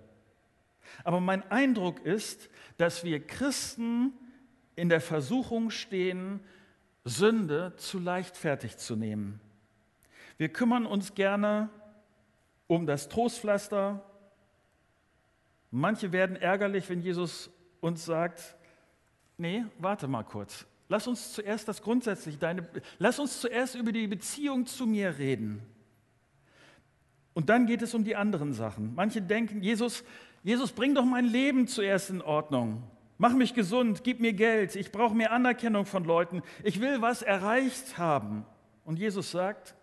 Aber 1.03 1.19
mein 1.19 1.49
Eindruck 1.51 2.03
ist, 2.05 2.49
dass 2.77 3.03
wir 3.03 3.25
Christen 3.25 4.13
in 4.75 4.89
der 4.89 5.01
Versuchung 5.01 5.69
stehen, 5.69 6.39
Sünde 7.03 7.73
zu 7.77 7.99
leichtfertig 7.99 8.77
zu 8.77 8.95
nehmen. 8.95 9.39
Wir 10.37 10.49
kümmern 10.49 10.87
uns 10.87 11.13
gerne 11.13 11.69
um 12.67 12.87
das 12.87 13.09
Trostpflaster. 13.09 14.03
Manche 15.69 16.11
werden 16.11 16.35
ärgerlich, 16.35 16.89
wenn 16.89 17.01
Jesus 17.01 17.51
uns 17.81 18.05
sagt, 18.05 18.55
nee, 19.41 19.65
warte 19.79 20.07
mal 20.07 20.23
kurz. 20.23 20.65
Lass 20.87 21.07
uns 21.07 21.33
zuerst 21.33 21.67
das 21.67 21.81
grundsätzlich, 21.81 22.37
deine, 22.37 22.67
lass 22.99 23.19
uns 23.19 23.41
zuerst 23.41 23.75
über 23.75 23.91
die 23.91 24.07
Beziehung 24.07 24.65
zu 24.65 24.85
mir 24.85 25.17
reden. 25.17 25.61
Und 27.33 27.49
dann 27.49 27.65
geht 27.65 27.81
es 27.81 27.93
um 27.93 28.03
die 28.03 28.15
anderen 28.15 28.53
Sachen. 28.53 28.93
Manche 28.93 29.21
denken, 29.21 29.61
Jesus, 29.61 30.03
Jesus, 30.43 30.71
bring 30.71 30.93
doch 30.93 31.05
mein 31.05 31.25
Leben 31.25 31.67
zuerst 31.67 32.09
in 32.09 32.21
Ordnung. 32.21 32.83
Mach 33.17 33.33
mich 33.33 33.53
gesund, 33.53 34.03
gib 34.03 34.19
mir 34.19 34.33
Geld, 34.33 34.75
ich 34.75 34.91
brauche 34.91 35.15
mehr 35.15 35.31
Anerkennung 35.31 35.85
von 35.85 36.03
Leuten, 36.03 36.41
ich 36.63 36.81
will 36.81 37.01
was 37.01 37.21
erreicht 37.21 37.97
haben. 37.97 38.45
Und 38.83 38.99
Jesus 38.99 39.31
sagt, 39.31 39.75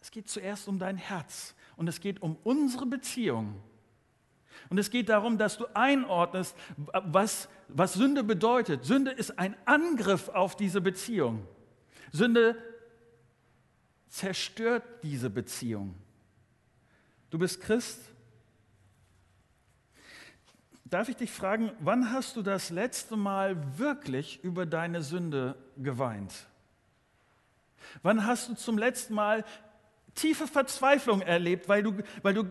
es 0.00 0.10
geht 0.10 0.28
zuerst 0.28 0.68
um 0.68 0.78
dein 0.78 0.96
Herz 0.96 1.54
und 1.76 1.88
es 1.88 2.00
geht 2.00 2.22
um 2.22 2.36
unsere 2.44 2.86
Beziehung. 2.86 3.56
Und 4.70 4.78
es 4.78 4.90
geht 4.90 5.08
darum, 5.08 5.38
dass 5.38 5.56
du 5.56 5.66
einordnest, 5.74 6.56
was, 6.76 7.48
was 7.68 7.94
Sünde 7.94 8.22
bedeutet. 8.22 8.84
Sünde 8.84 9.10
ist 9.10 9.38
ein 9.38 9.56
Angriff 9.64 10.28
auf 10.28 10.56
diese 10.56 10.80
Beziehung. 10.80 11.46
Sünde 12.12 12.56
zerstört 14.08 14.84
diese 15.02 15.30
Beziehung. 15.30 15.94
Du 17.30 17.38
bist 17.38 17.60
Christ. 17.60 18.00
Darf 20.84 21.08
ich 21.10 21.16
dich 21.16 21.30
fragen, 21.30 21.70
wann 21.80 22.12
hast 22.12 22.36
du 22.36 22.42
das 22.42 22.70
letzte 22.70 23.16
Mal 23.16 23.78
wirklich 23.78 24.42
über 24.42 24.64
deine 24.64 25.02
Sünde 25.02 25.54
geweint? 25.76 26.32
Wann 28.02 28.26
hast 28.26 28.48
du 28.48 28.54
zum 28.54 28.78
letzten 28.78 29.14
Mal 29.14 29.44
tiefe 30.14 30.46
Verzweiflung 30.46 31.20
erlebt, 31.20 31.68
weil 31.68 31.82
du, 31.82 31.98
weil 32.22 32.34
du 32.34 32.44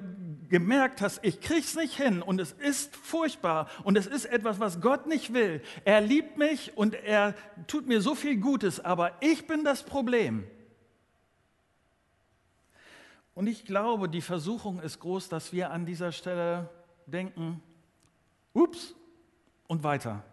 gemerkt 0.49 1.01
hast, 1.01 1.19
ich 1.23 1.41
krieg's 1.41 1.75
nicht 1.75 1.95
hin 1.95 2.21
und 2.21 2.39
es 2.39 2.51
ist 2.51 2.95
furchtbar 2.95 3.69
und 3.83 3.97
es 3.97 4.07
ist 4.07 4.25
etwas, 4.25 4.59
was 4.59 4.81
Gott 4.81 5.07
nicht 5.07 5.33
will. 5.33 5.61
Er 5.85 6.01
liebt 6.01 6.37
mich 6.37 6.77
und 6.77 6.93
er 6.93 7.33
tut 7.67 7.87
mir 7.87 8.01
so 8.01 8.15
viel 8.15 8.37
Gutes, 8.37 8.79
aber 8.79 9.11
ich 9.21 9.47
bin 9.47 9.63
das 9.63 9.83
Problem. 9.83 10.45
Und 13.35 13.47
ich 13.47 13.65
glaube, 13.65 14.09
die 14.09 14.21
Versuchung 14.21 14.79
ist 14.79 14.99
groß, 14.99 15.29
dass 15.29 15.53
wir 15.53 15.71
an 15.71 15.85
dieser 15.85 16.11
Stelle 16.11 16.69
denken, 17.05 17.61
ups, 18.53 18.95
und 19.67 19.83
weiter. 19.83 20.23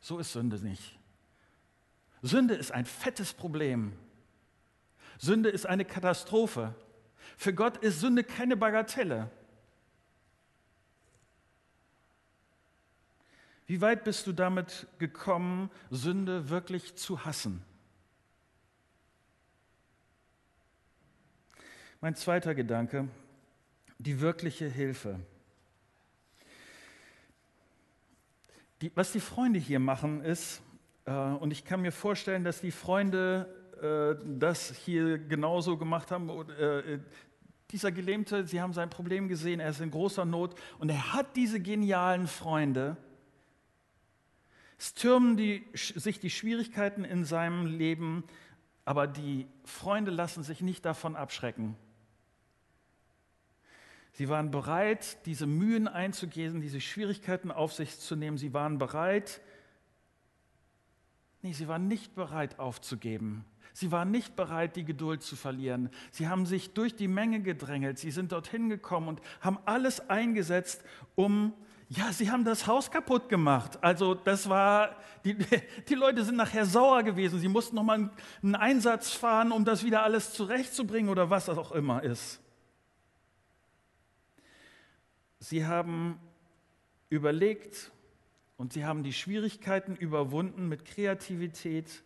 So 0.00 0.18
ist 0.18 0.32
Sünde 0.32 0.58
nicht. 0.58 0.98
Sünde 2.22 2.54
ist 2.54 2.72
ein 2.72 2.84
fettes 2.84 3.32
Problem. 3.32 3.92
Sünde 5.18 5.48
ist 5.48 5.66
eine 5.66 5.84
Katastrophe. 5.84 6.74
Für 7.40 7.54
Gott 7.54 7.78
ist 7.78 8.00
Sünde 8.00 8.22
keine 8.22 8.54
Bagatelle. 8.54 9.30
Wie 13.66 13.80
weit 13.80 14.04
bist 14.04 14.26
du 14.26 14.34
damit 14.34 14.86
gekommen, 14.98 15.70
Sünde 15.90 16.50
wirklich 16.50 16.96
zu 16.96 17.24
hassen? 17.24 17.64
Mein 22.02 22.14
zweiter 22.14 22.54
Gedanke, 22.54 23.08
die 23.98 24.20
wirkliche 24.20 24.66
Hilfe. 24.68 25.18
Die, 28.82 28.92
was 28.94 29.12
die 29.12 29.20
Freunde 29.20 29.58
hier 29.58 29.80
machen 29.80 30.20
ist, 30.22 30.60
äh, 31.06 31.12
und 31.12 31.52
ich 31.52 31.64
kann 31.64 31.80
mir 31.80 31.92
vorstellen, 31.92 32.44
dass 32.44 32.60
die 32.60 32.70
Freunde 32.70 33.59
äh, 33.80 34.16
das 34.24 34.74
hier 34.76 35.18
genauso 35.18 35.76
gemacht 35.76 36.10
haben. 36.10 36.28
Äh, 36.50 36.98
dieser 37.70 37.92
Gelähmte, 37.92 38.46
Sie 38.46 38.60
haben 38.60 38.72
sein 38.72 38.90
Problem 38.90 39.28
gesehen, 39.28 39.60
er 39.60 39.70
ist 39.70 39.80
in 39.80 39.90
großer 39.90 40.24
Not 40.24 40.54
und 40.78 40.90
er 40.90 41.12
hat 41.12 41.36
diese 41.36 41.60
genialen 41.60 42.26
Freunde. 42.26 42.96
Es 44.78 44.94
türmen 44.94 45.36
die, 45.36 45.64
sich 45.74 46.20
die 46.20 46.30
Schwierigkeiten 46.30 47.04
in 47.04 47.24
seinem 47.24 47.66
Leben, 47.66 48.24
aber 48.84 49.06
die 49.06 49.46
Freunde 49.64 50.10
lassen 50.10 50.42
sich 50.42 50.62
nicht 50.62 50.84
davon 50.84 51.16
abschrecken. 51.16 51.76
Sie 54.12 54.28
waren 54.28 54.50
bereit, 54.50 55.24
diese 55.26 55.46
Mühen 55.46 55.86
einzugehen, 55.86 56.60
diese 56.60 56.80
Schwierigkeiten 56.80 57.50
auf 57.50 57.72
sich 57.72 57.98
zu 57.98 58.16
nehmen. 58.16 58.36
Sie 58.36 58.52
waren 58.52 58.78
bereit, 58.78 59.40
nee, 61.42 61.52
sie 61.52 61.68
waren 61.68 61.86
nicht 61.86 62.14
bereit 62.14 62.58
aufzugeben. 62.58 63.44
Sie 63.80 63.90
waren 63.90 64.10
nicht 64.10 64.36
bereit, 64.36 64.76
die 64.76 64.84
Geduld 64.84 65.22
zu 65.22 65.36
verlieren. 65.36 65.88
Sie 66.10 66.28
haben 66.28 66.44
sich 66.44 66.74
durch 66.74 66.94
die 66.96 67.08
Menge 67.08 67.40
gedrängelt. 67.40 67.98
Sie 67.98 68.10
sind 68.10 68.30
dorthin 68.30 68.68
gekommen 68.68 69.08
und 69.08 69.22
haben 69.40 69.58
alles 69.64 70.10
eingesetzt, 70.10 70.84
um, 71.14 71.54
ja, 71.88 72.12
sie 72.12 72.30
haben 72.30 72.44
das 72.44 72.66
Haus 72.66 72.90
kaputt 72.90 73.30
gemacht. 73.30 73.82
Also 73.82 74.14
das 74.14 74.50
war, 74.50 74.96
die, 75.24 75.34
die 75.88 75.94
Leute 75.94 76.24
sind 76.24 76.36
nachher 76.36 76.66
sauer 76.66 77.02
gewesen. 77.04 77.40
Sie 77.40 77.48
mussten 77.48 77.74
nochmal 77.74 78.10
einen 78.42 78.54
Einsatz 78.54 79.12
fahren, 79.12 79.50
um 79.50 79.64
das 79.64 79.82
wieder 79.82 80.02
alles 80.02 80.34
zurechtzubringen 80.34 81.10
oder 81.10 81.30
was 81.30 81.46
das 81.46 81.56
auch 81.56 81.72
immer 81.72 82.02
ist. 82.02 82.38
Sie 85.38 85.64
haben 85.64 86.20
überlegt 87.08 87.92
und 88.58 88.74
sie 88.74 88.84
haben 88.84 89.04
die 89.04 89.14
Schwierigkeiten 89.14 89.96
überwunden 89.96 90.68
mit 90.68 90.84
Kreativität, 90.84 92.02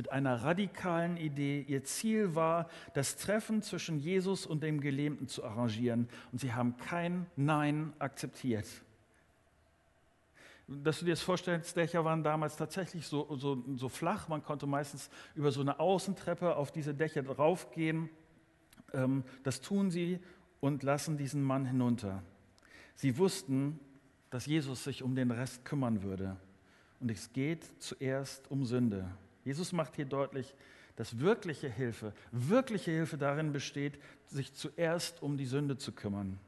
mit 0.00 0.12
einer 0.12 0.44
radikalen 0.44 1.18
Idee. 1.18 1.62
Ihr 1.68 1.84
Ziel 1.84 2.34
war, 2.34 2.70
das 2.94 3.18
Treffen 3.18 3.60
zwischen 3.60 3.98
Jesus 3.98 4.46
und 4.46 4.62
dem 4.62 4.80
Gelähmten 4.80 5.28
zu 5.28 5.44
arrangieren. 5.44 6.08
Und 6.32 6.38
sie 6.38 6.54
haben 6.54 6.78
kein 6.78 7.26
Nein 7.36 7.92
akzeptiert. 7.98 8.64
Dass 10.66 11.00
du 11.00 11.04
dir 11.04 11.10
das 11.10 11.20
vorstellst, 11.20 11.76
Dächer 11.76 12.02
waren 12.02 12.22
damals 12.22 12.56
tatsächlich 12.56 13.06
so, 13.06 13.36
so, 13.36 13.62
so 13.76 13.90
flach. 13.90 14.26
Man 14.28 14.42
konnte 14.42 14.66
meistens 14.66 15.10
über 15.34 15.52
so 15.52 15.60
eine 15.60 15.78
Außentreppe 15.78 16.56
auf 16.56 16.72
diese 16.72 16.94
Dächer 16.94 17.22
draufgehen. 17.22 18.08
Ähm, 18.94 19.22
das 19.42 19.60
tun 19.60 19.90
sie 19.90 20.18
und 20.60 20.82
lassen 20.82 21.18
diesen 21.18 21.42
Mann 21.42 21.66
hinunter. 21.66 22.22
Sie 22.94 23.18
wussten, 23.18 23.78
dass 24.30 24.46
Jesus 24.46 24.82
sich 24.82 25.02
um 25.02 25.14
den 25.14 25.30
Rest 25.30 25.66
kümmern 25.66 26.02
würde. 26.02 26.38
Und 27.00 27.10
es 27.10 27.34
geht 27.34 27.66
zuerst 27.82 28.50
um 28.50 28.64
Sünde. 28.64 29.10
Jesus 29.44 29.72
macht 29.72 29.96
hier 29.96 30.04
deutlich, 30.04 30.54
dass 30.96 31.18
wirkliche 31.18 31.68
Hilfe, 31.68 32.12
wirkliche 32.30 32.90
Hilfe 32.90 33.16
darin 33.16 33.52
besteht, 33.52 33.98
sich 34.26 34.52
zuerst 34.54 35.22
um 35.22 35.36
die 35.36 35.46
Sünde 35.46 35.78
zu 35.78 35.92
kümmern. 35.92 36.38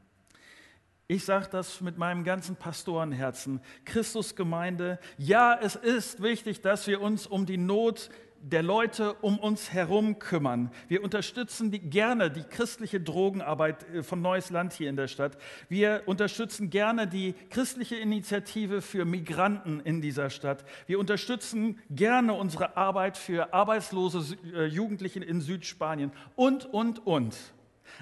Ich 1.09 1.25
sage 1.25 1.49
das 1.51 1.81
mit 1.81 1.99
meinem 1.99 2.25
ganzen 2.25 2.57
Pastorenherzen. 2.57 3.61
Christusgemeinde, 3.85 4.99
ja, 5.19 5.59
es 5.61 5.77
ist 5.77 6.23
wichtig, 6.23 6.61
dass 6.61 6.87
wir 6.87 7.01
uns 7.01 7.27
um 7.27 7.45
die 7.45 7.59
Not 7.59 8.11
der 8.43 8.63
Leute 8.63 9.15
um 9.15 9.39
uns 9.39 9.73
herum 9.73 10.19
kümmern. 10.19 10.71
Wir 10.89 11.03
unterstützen 11.03 11.71
die, 11.71 11.79
gerne 11.79 12.31
die 12.31 12.43
christliche 12.43 13.01
Drogenarbeit 13.01 13.89
äh, 13.91 14.03
von 14.03 14.21
Neues 14.21 14.51
Land 14.51 14.73
hier 14.73 14.91
in 14.91 14.97
der 14.97 15.09
Stadt. 15.09 15.39
Wir 15.69 16.03
unterstützen 16.07 16.69
gerne 16.69 17.07
die 17.07 17.35
christliche 17.51 17.97
Initiative 17.97 18.83
für 18.83 19.05
Migranten 19.05 19.81
in 19.81 20.01
dieser 20.01 20.29
Stadt. 20.29 20.65
Wir 20.87 20.99
unterstützen 20.99 21.79
gerne 21.91 22.35
unsere 22.35 22.77
Arbeit 22.77 23.17
für 23.17 23.55
arbeitslose 23.55 24.37
äh, 24.55 24.67
Jugendliche 24.67 25.21
in 25.21 25.41
Südspanien 25.41 26.13
und, 26.35 26.67
und, 26.67 27.07
und. 27.07 27.37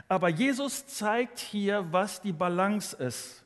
Aber 0.08 0.28
Jesus 0.28 0.86
zeigt 0.86 1.38
hier, 1.38 1.86
was 1.90 2.22
die 2.22 2.32
Balance 2.32 2.96
ist. 2.96 3.39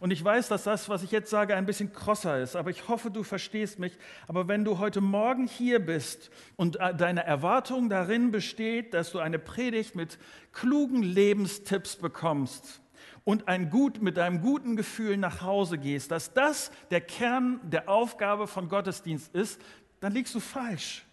Und 0.00 0.10
ich 0.10 0.22
weiß, 0.22 0.48
dass 0.48 0.64
das, 0.64 0.88
was 0.88 1.02
ich 1.02 1.10
jetzt 1.10 1.30
sage, 1.30 1.54
ein 1.54 1.66
bisschen 1.66 1.92
krosser 1.92 2.40
ist, 2.40 2.56
aber 2.56 2.70
ich 2.70 2.88
hoffe, 2.88 3.10
du 3.10 3.22
verstehst 3.22 3.78
mich. 3.78 3.92
Aber 4.28 4.48
wenn 4.48 4.64
du 4.64 4.78
heute 4.78 5.00
Morgen 5.00 5.46
hier 5.46 5.78
bist 5.78 6.30
und 6.56 6.80
äh, 6.80 6.94
deine 6.94 7.24
Erwartung 7.24 7.88
darin 7.88 8.30
besteht, 8.30 8.94
dass 8.94 9.12
du 9.12 9.18
eine 9.18 9.38
Predigt 9.38 9.94
mit 9.94 10.18
klugen 10.52 11.02
Lebenstipps 11.02 11.96
bekommst 11.96 12.80
und 13.24 13.48
ein 13.48 13.70
gut, 13.70 14.02
mit 14.02 14.18
einem 14.18 14.40
guten 14.40 14.76
Gefühl 14.76 15.16
nach 15.16 15.42
Hause 15.42 15.78
gehst, 15.78 16.10
dass 16.10 16.32
das 16.32 16.70
der 16.90 17.00
Kern 17.00 17.60
der 17.64 17.88
Aufgabe 17.88 18.46
von 18.46 18.68
Gottesdienst 18.68 19.34
ist, 19.34 19.60
dann 20.00 20.12
liegst 20.12 20.34
du 20.34 20.40
falsch. 20.40 21.04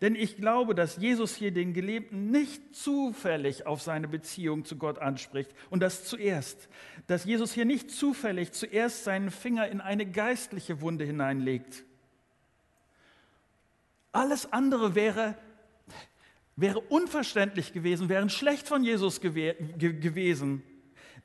Denn 0.00 0.14
ich 0.14 0.36
glaube, 0.36 0.74
dass 0.74 0.96
Jesus 0.96 1.34
hier 1.34 1.50
den 1.50 1.72
Gelebten 1.72 2.30
nicht 2.30 2.74
zufällig 2.74 3.66
auf 3.66 3.82
seine 3.82 4.08
Beziehung 4.08 4.64
zu 4.64 4.76
Gott 4.76 4.98
anspricht 4.98 5.50
und 5.68 5.80
das 5.80 6.04
zuerst. 6.04 6.68
Dass 7.06 7.24
Jesus 7.24 7.52
hier 7.52 7.64
nicht 7.64 7.90
zufällig 7.90 8.52
zuerst 8.52 9.04
seinen 9.04 9.30
Finger 9.30 9.68
in 9.68 9.80
eine 9.80 10.06
geistliche 10.06 10.80
Wunde 10.80 11.04
hineinlegt. 11.04 11.84
Alles 14.12 14.52
andere 14.52 14.94
wäre, 14.94 15.36
wäre 16.56 16.80
unverständlich 16.80 17.72
gewesen, 17.72 18.08
wäre 18.08 18.28
schlecht 18.28 18.68
von 18.68 18.82
Jesus 18.82 19.20
gew 19.20 19.32
gewesen. 19.78 20.62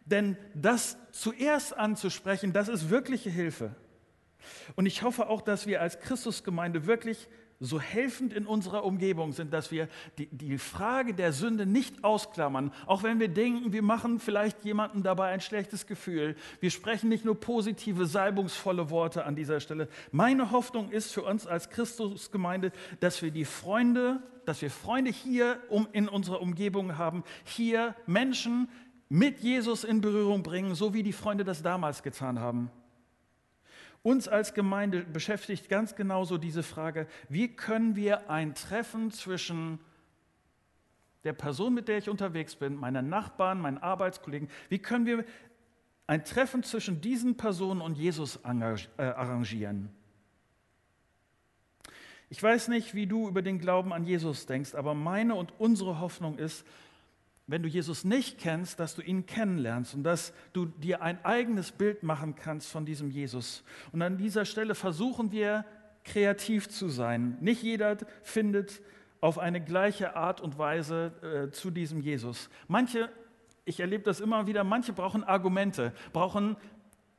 Denn 0.06 0.38
das 0.54 0.98
zuerst 1.12 1.76
anzusprechen, 1.76 2.54
das 2.54 2.68
ist 2.68 2.90
wirkliche 2.90 3.32
Hilfe. 3.32 3.76
Und 4.76 4.86
ich 4.86 5.02
hoffe 5.02 5.28
auch, 5.28 5.42
dass 5.42 5.66
wir 5.66 5.82
als 5.82 6.00
Christusgemeinde 6.00 6.86
wirklich 6.86 7.28
so 7.60 7.80
helfend 7.80 8.34
in 8.34 8.46
unserer 8.46 8.84
Umgebung 8.84 9.32
sind, 9.32 9.54
dass 9.54 9.72
wir 9.72 9.88
die, 10.18 10.28
die 10.28 10.58
Frage 10.58 11.14
der 11.14 11.32
Sünde 11.32 11.66
nicht 11.66 12.04
ausklammern, 12.04 12.72
auch 12.86 13.04
wenn 13.04 13.20
wir 13.20 13.30
denken, 13.30 13.72
wir 13.72 13.82
machen 13.82 14.20
vielleicht 14.20 14.66
jemandem 14.66 15.04
dabei 15.04 15.30
ein 15.30 15.42
schlechtes 15.42 15.88
Gefühl. 15.88 16.36
Wir 16.60 16.72
sprechen 16.72 17.10
nicht 17.10 17.26
nur 17.26 17.40
positive, 17.40 18.06
salbungsvolle 18.06 18.90
Worte 18.90 19.26
an 19.26 19.36
dieser 19.36 19.60
Stelle. 19.60 19.88
Meine 20.12 20.52
Hoffnung 20.52 20.92
ist 20.92 21.14
für 21.14 21.24
uns 21.24 21.48
als 21.48 21.70
Christusgemeinde, 21.70 22.72
dass 23.00 23.22
wir 23.22 23.32
die 23.32 23.46
Freunde, 23.46 24.22
dass 24.46 24.62
wir 24.62 24.70
Freunde 24.70 25.12
hier 25.12 25.60
um, 25.70 25.88
in 25.92 26.08
unserer 26.08 26.42
Umgebung 26.42 26.98
haben, 26.98 27.24
hier 27.46 27.96
Menschen 28.06 28.68
mit 29.08 29.40
Jesus 29.40 29.84
in 29.84 30.02
Berührung 30.02 30.44
bringen, 30.44 30.76
so 30.76 30.94
wie 30.94 31.04
die 31.04 31.14
Freunde 31.14 31.44
das 31.44 31.62
damals 31.62 32.04
getan 32.04 32.40
haben. 32.40 32.70
Uns 34.06 34.28
als 34.28 34.54
Gemeinde 34.54 35.02
beschäftigt 35.04 35.68
ganz 35.68 35.96
genauso 35.96 36.38
diese 36.38 36.62
Frage, 36.62 37.08
wie 37.28 37.48
können 37.48 37.96
wir 37.96 38.30
ein 38.30 38.54
Treffen 38.54 39.10
zwischen 39.10 39.80
der 41.24 41.34
Person, 41.34 41.74
mit 41.74 41.88
der 41.88 41.98
ich 41.98 42.08
unterwegs 42.08 42.56
bin, 42.56 42.76
meinen 42.76 43.10
Nachbarn, 43.10 43.60
meinen 43.60 43.80
Arbeitskollegen, 43.80 44.48
wie 44.70 44.78
können 44.78 45.08
wir 45.08 45.26
ein 46.06 46.24
Treffen 46.24 46.62
zwischen 46.62 47.02
diesen 47.02 47.36
Personen 47.36 47.82
und 47.82 47.98
Jesus 47.98 48.36
äh, 48.44 49.02
arrangieren? 49.02 49.90
Ich 52.30 52.44
weiß 52.44 52.68
nicht, 52.68 52.94
wie 52.94 53.08
du 53.08 53.28
über 53.28 53.42
den 53.42 53.58
Glauben 53.58 53.92
an 53.92 54.04
Jesus 54.04 54.46
denkst, 54.46 54.76
aber 54.76 54.94
meine 54.94 55.34
und 55.34 55.60
unsere 55.60 56.00
Hoffnung 56.00 56.38
ist, 56.38 56.64
wenn 57.48 57.62
du 57.62 57.70
Jesus 57.70 58.04
nicht 58.04 58.40
kennst, 58.40 58.80
dass 58.80 58.96
du 58.96 59.02
ihn 59.02 59.26
kennenlernst 59.26 59.94
und 59.94 60.04
dass 60.04 60.34
du 60.54 60.66
dir 60.66 61.02
ein 61.02 61.24
eigenes 61.24 61.72
Bild 61.72 62.02
machen 62.04 62.36
kannst 62.36 62.72
von 62.72 62.86
diesem 62.86 63.12
Jesus. 63.12 63.64
Und 63.92 64.02
an 64.02 64.18
dieser 64.18 64.46
Stelle 64.46 64.74
versuchen 64.74 65.32
wir 65.32 65.66
kreativ 66.04 66.70
zu 66.70 66.90
sein. 66.90 67.38
Nicht 67.42 67.62
jeder 67.62 67.98
findet 68.24 68.82
auf 69.22 69.38
eine 69.38 69.64
gleiche 69.64 70.16
Art 70.16 70.42
und 70.42 70.58
Weise 70.58 71.48
äh, 71.48 71.52
zu 71.52 71.72
diesem 71.72 72.02
Jesus. 72.02 72.50
Manche, 72.68 73.10
ich 73.64 73.80
erlebe 73.80 74.04
das 74.04 74.20
immer 74.20 74.48
wieder, 74.48 74.64
manche 74.64 74.94
brauchen 74.94 75.24
Argumente, 75.24 75.94
brauchen 76.14 76.58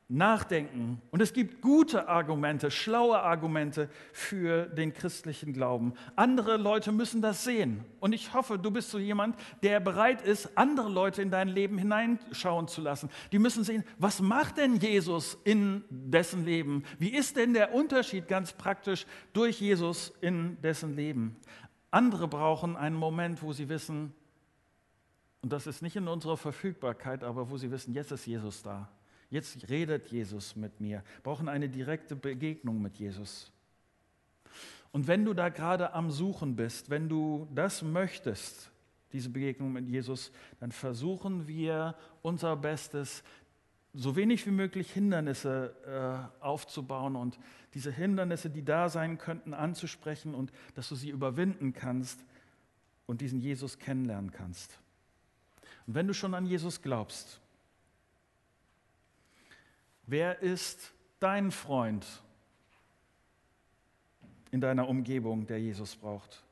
nachdenken. 0.08 1.02
Und 1.10 1.20
es 1.20 1.32
gibt 1.32 1.60
gute 1.60 2.08
Argumente, 2.08 2.70
schlaue 2.70 3.18
Argumente 3.18 3.88
für 4.12 4.66
den 4.66 4.92
christlichen 4.92 5.52
Glauben. 5.52 5.94
Andere 6.14 6.56
Leute 6.58 6.92
müssen 6.92 7.22
das 7.22 7.42
sehen. 7.42 7.84
Und 7.98 8.12
ich 8.12 8.32
hoffe, 8.32 8.56
du 8.56 8.70
bist 8.70 8.90
so 8.90 8.98
jemand, 8.98 9.36
der 9.64 9.80
bereit 9.80 10.22
ist, 10.22 10.56
andere 10.56 10.88
Leute 10.88 11.22
in 11.22 11.30
dein 11.30 11.48
Leben 11.48 11.76
hineinschauen 11.76 12.68
zu 12.68 12.82
lassen. 12.82 13.10
Die 13.32 13.40
müssen 13.40 13.64
sehen, 13.64 13.82
was 13.98 14.20
macht 14.20 14.58
denn 14.58 14.76
Jesus 14.76 15.38
in 15.42 15.82
dessen 15.90 16.44
Leben? 16.44 16.84
Wie 17.00 17.10
ist 17.10 17.36
denn 17.36 17.52
der 17.52 17.74
Unterschied 17.74 18.28
ganz 18.28 18.52
praktisch 18.52 19.06
durch 19.32 19.60
Jesus 19.60 20.12
in 20.20 20.60
dessen 20.62 20.94
Leben? 20.94 21.36
Andere 21.90 22.28
brauchen 22.28 22.76
einen 22.76 22.96
Moment, 22.96 23.42
wo 23.42 23.52
sie 23.52 23.68
wissen, 23.68 24.14
und 25.42 25.52
das 25.52 25.66
ist 25.66 25.82
nicht 25.82 25.96
in 25.96 26.06
unserer 26.06 26.36
Verfügbarkeit, 26.36 27.24
aber 27.24 27.50
wo 27.50 27.56
sie 27.56 27.70
wissen, 27.72 27.92
jetzt 27.92 28.12
ist 28.12 28.26
Jesus 28.26 28.62
da. 28.62 28.88
Jetzt 29.30 29.68
redet 29.68 30.08
Jesus 30.08 30.56
mit 30.56 30.80
mir, 30.80 31.02
brauchen 31.22 31.48
eine 31.48 31.68
direkte 31.68 32.14
Begegnung 32.14 32.80
mit 32.80 32.96
Jesus. 32.96 33.50
Und 34.92 35.08
wenn 35.08 35.24
du 35.24 35.34
da 35.34 35.48
gerade 35.48 35.92
am 35.92 36.10
Suchen 36.10 36.56
bist, 36.56 36.90
wenn 36.90 37.08
du 37.08 37.48
das 37.54 37.82
möchtest, 37.82 38.70
diese 39.12 39.30
Begegnung 39.30 39.72
mit 39.72 39.88
Jesus, 39.88 40.32
dann 40.60 40.72
versuchen 40.72 41.46
wir 41.46 41.94
unser 42.22 42.56
Bestes, 42.56 43.22
so 43.92 44.14
wenig 44.14 44.46
wie 44.46 44.50
möglich 44.50 44.92
Hindernisse 44.92 46.30
äh, 46.40 46.44
aufzubauen 46.44 47.16
und 47.16 47.38
diese 47.72 47.90
Hindernisse, 47.90 48.50
die 48.50 48.62
da 48.62 48.90
sein 48.90 49.16
könnten, 49.16 49.54
anzusprechen 49.54 50.34
und 50.34 50.52
dass 50.74 50.90
du 50.90 50.94
sie 50.94 51.08
überwinden 51.08 51.72
kannst 51.72 52.22
und 53.06 53.22
diesen 53.22 53.40
Jesus 53.40 53.78
kennenlernen 53.78 54.32
kannst. 54.32 54.78
Und 55.86 55.94
wenn 55.94 56.06
du 56.06 56.14
schon 56.14 56.34
an 56.34 56.46
Jesus 56.46 56.82
glaubst, 56.82 57.40
Wer 60.06 60.40
ist 60.40 60.94
dein 61.18 61.50
Freund 61.50 62.06
in 64.50 64.60
deiner 64.60 64.88
Umgebung, 64.88 65.46
der 65.46 65.60
Jesus 65.60 65.96
braucht? 65.96 66.44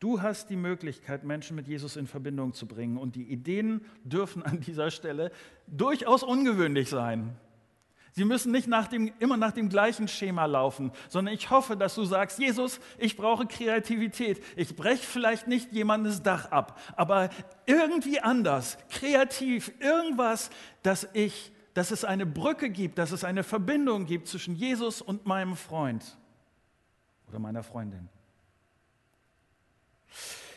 Du 0.00 0.20
hast 0.20 0.50
die 0.50 0.56
Möglichkeit, 0.56 1.22
Menschen 1.22 1.54
mit 1.54 1.68
Jesus 1.68 1.96
in 1.96 2.08
Verbindung 2.08 2.54
zu 2.54 2.66
bringen. 2.66 2.96
Und 2.96 3.14
die 3.14 3.22
Ideen 3.22 3.84
dürfen 4.02 4.42
an 4.42 4.60
dieser 4.60 4.90
Stelle 4.90 5.30
durchaus 5.68 6.24
ungewöhnlich 6.24 6.88
sein. 6.88 7.36
Sie 8.14 8.24
müssen 8.24 8.52
nicht 8.52 8.66
nach 8.66 8.88
dem, 8.88 9.12
immer 9.20 9.36
nach 9.36 9.52
dem 9.52 9.68
gleichen 9.68 10.08
Schema 10.08 10.44
laufen, 10.46 10.92
sondern 11.08 11.34
ich 11.34 11.50
hoffe, 11.50 11.76
dass 11.76 11.94
du 11.94 12.04
sagst, 12.04 12.38
Jesus, 12.38 12.80
ich 12.98 13.16
brauche 13.16 13.46
Kreativität. 13.46 14.42
Ich 14.56 14.76
breche 14.76 15.06
vielleicht 15.06 15.46
nicht 15.46 15.72
jemandes 15.72 16.22
Dach 16.22 16.50
ab, 16.50 16.78
aber 16.96 17.30
irgendwie 17.64 18.20
anders, 18.20 18.76
kreativ, 18.90 19.72
irgendwas, 19.80 20.50
dass 20.82 21.08
ich, 21.14 21.52
dass 21.74 21.90
es 21.90 22.04
eine 22.04 22.26
Brücke 22.26 22.70
gibt, 22.70 22.98
dass 22.98 23.12
es 23.12 23.24
eine 23.24 23.42
Verbindung 23.42 24.06
gibt 24.06 24.28
zwischen 24.28 24.54
Jesus 24.54 25.00
und 25.00 25.26
meinem 25.26 25.56
Freund 25.56 26.18
oder 27.28 27.38
meiner 27.38 27.62
Freundin. 27.62 28.08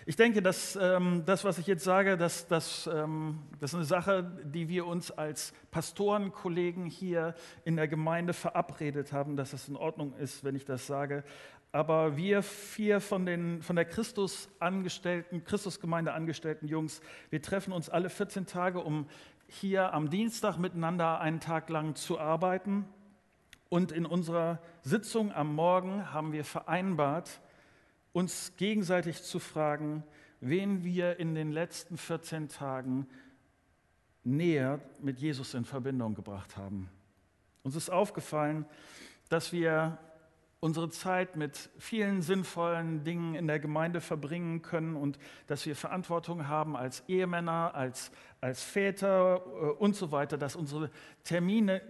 Ich 0.07 0.15
denke, 0.15 0.43
dass 0.43 0.77
ähm, 0.79 1.23
das, 1.25 1.43
was 1.45 1.57
ich 1.57 1.65
jetzt 1.65 1.83
sage, 1.83 2.15
dass, 2.15 2.47
dass, 2.47 2.87
ähm, 2.93 3.39
das 3.59 3.71
ist 3.71 3.75
eine 3.75 3.85
Sache, 3.85 4.31
die 4.43 4.69
wir 4.69 4.85
uns 4.85 5.09
als 5.09 5.51
Pastorenkollegen 5.71 6.85
hier 6.85 7.33
in 7.63 7.75
der 7.75 7.87
Gemeinde 7.87 8.33
verabredet 8.33 9.13
haben, 9.13 9.35
dass 9.35 9.53
es 9.53 9.67
in 9.67 9.75
Ordnung 9.75 10.13
ist, 10.17 10.43
wenn 10.43 10.55
ich 10.55 10.63
das 10.63 10.85
sage. 10.85 11.23
Aber 11.71 12.17
wir 12.17 12.43
vier 12.43 13.01
von, 13.01 13.25
den, 13.25 13.63
von 13.63 13.75
der 13.75 13.85
Christus-Angestellten, 13.85 15.43
Christusgemeinde 15.43 16.13
angestellten 16.13 16.67
Jungs, 16.67 17.01
wir 17.31 17.41
treffen 17.41 17.73
uns 17.73 17.89
alle 17.89 18.11
14 18.11 18.45
Tage, 18.45 18.81
um 18.81 19.07
hier 19.47 19.93
am 19.93 20.09
Dienstag 20.09 20.57
miteinander 20.57 21.19
einen 21.19 21.39
Tag 21.39 21.69
lang 21.69 21.95
zu 21.95 22.19
arbeiten. 22.19 22.85
Und 23.69 23.91
in 23.91 24.05
unserer 24.05 24.59
Sitzung 24.83 25.31
am 25.31 25.55
Morgen 25.55 26.13
haben 26.13 26.31
wir 26.31 26.45
vereinbart, 26.45 27.41
uns 28.13 28.53
gegenseitig 28.57 29.23
zu 29.23 29.39
fragen, 29.39 30.03
wen 30.39 30.83
wir 30.83 31.19
in 31.19 31.35
den 31.35 31.51
letzten 31.51 31.97
14 31.97 32.49
Tagen 32.49 33.07
näher 34.23 34.79
mit 34.99 35.19
Jesus 35.19 35.53
in 35.53 35.65
Verbindung 35.65 36.15
gebracht 36.15 36.57
haben. 36.57 36.89
Uns 37.63 37.75
ist 37.75 37.89
aufgefallen, 37.89 38.65
dass 39.29 39.51
wir 39.51 39.97
unsere 40.65 40.89
Zeit 40.89 41.35
mit 41.35 41.69
vielen 41.77 42.23
sinnvollen 42.23 43.03
Dingen 43.03 43.35
in 43.35 43.45
der 43.45 43.59
Gemeinde 43.59 44.01
verbringen 44.01 44.63
können 44.63 44.95
und 44.95 45.19
dass 45.45 45.63
wir 45.67 45.75
Verantwortung 45.75 46.47
haben 46.47 46.75
als 46.75 47.03
Ehemänner, 47.07 47.75
als, 47.75 48.09
als 48.41 48.63
Väter 48.63 49.43
äh, 49.45 49.65
und 49.77 49.95
so 49.95 50.11
weiter, 50.11 50.39
dass 50.39 50.55
unsere 50.55 50.89
Termine 51.23 51.83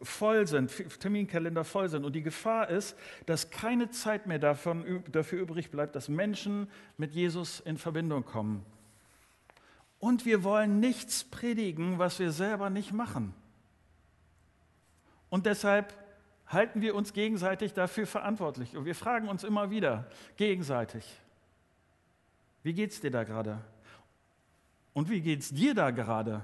voll 0.00 0.46
sind, 0.46 0.72
Terminkalender 1.00 1.64
voll 1.64 1.90
sind. 1.90 2.06
Und 2.06 2.14
die 2.14 2.22
Gefahr 2.22 2.70
ist, 2.70 2.96
dass 3.26 3.50
keine 3.50 3.90
Zeit 3.90 4.26
mehr 4.26 4.38
davon, 4.38 5.04
dafür 5.12 5.42
übrig 5.42 5.70
bleibt, 5.70 5.94
dass 5.94 6.08
Menschen 6.08 6.70
mit 6.96 7.12
Jesus 7.12 7.60
in 7.60 7.76
Verbindung 7.76 8.24
kommen. 8.24 8.64
Und 9.98 10.24
wir 10.24 10.44
wollen 10.44 10.80
nichts 10.80 11.24
predigen, 11.24 11.98
was 11.98 12.18
wir 12.18 12.32
selber 12.32 12.70
nicht 12.70 12.94
machen. 12.94 13.34
Und 15.28 15.44
deshalb 15.44 15.92
halten 16.46 16.80
wir 16.80 16.94
uns 16.94 17.12
gegenseitig 17.12 17.72
dafür 17.72 18.06
verantwortlich. 18.06 18.76
Und 18.76 18.84
wir 18.84 18.94
fragen 18.94 19.28
uns 19.28 19.44
immer 19.44 19.70
wieder 19.70 20.06
gegenseitig, 20.36 21.20
wie 22.62 22.72
geht 22.72 22.92
es 22.92 23.00
dir 23.00 23.10
da 23.10 23.24
gerade? 23.24 23.60
Und 24.92 25.10
wie 25.10 25.20
geht 25.20 25.40
es 25.40 25.50
dir 25.50 25.74
da 25.74 25.90
gerade? 25.90 26.42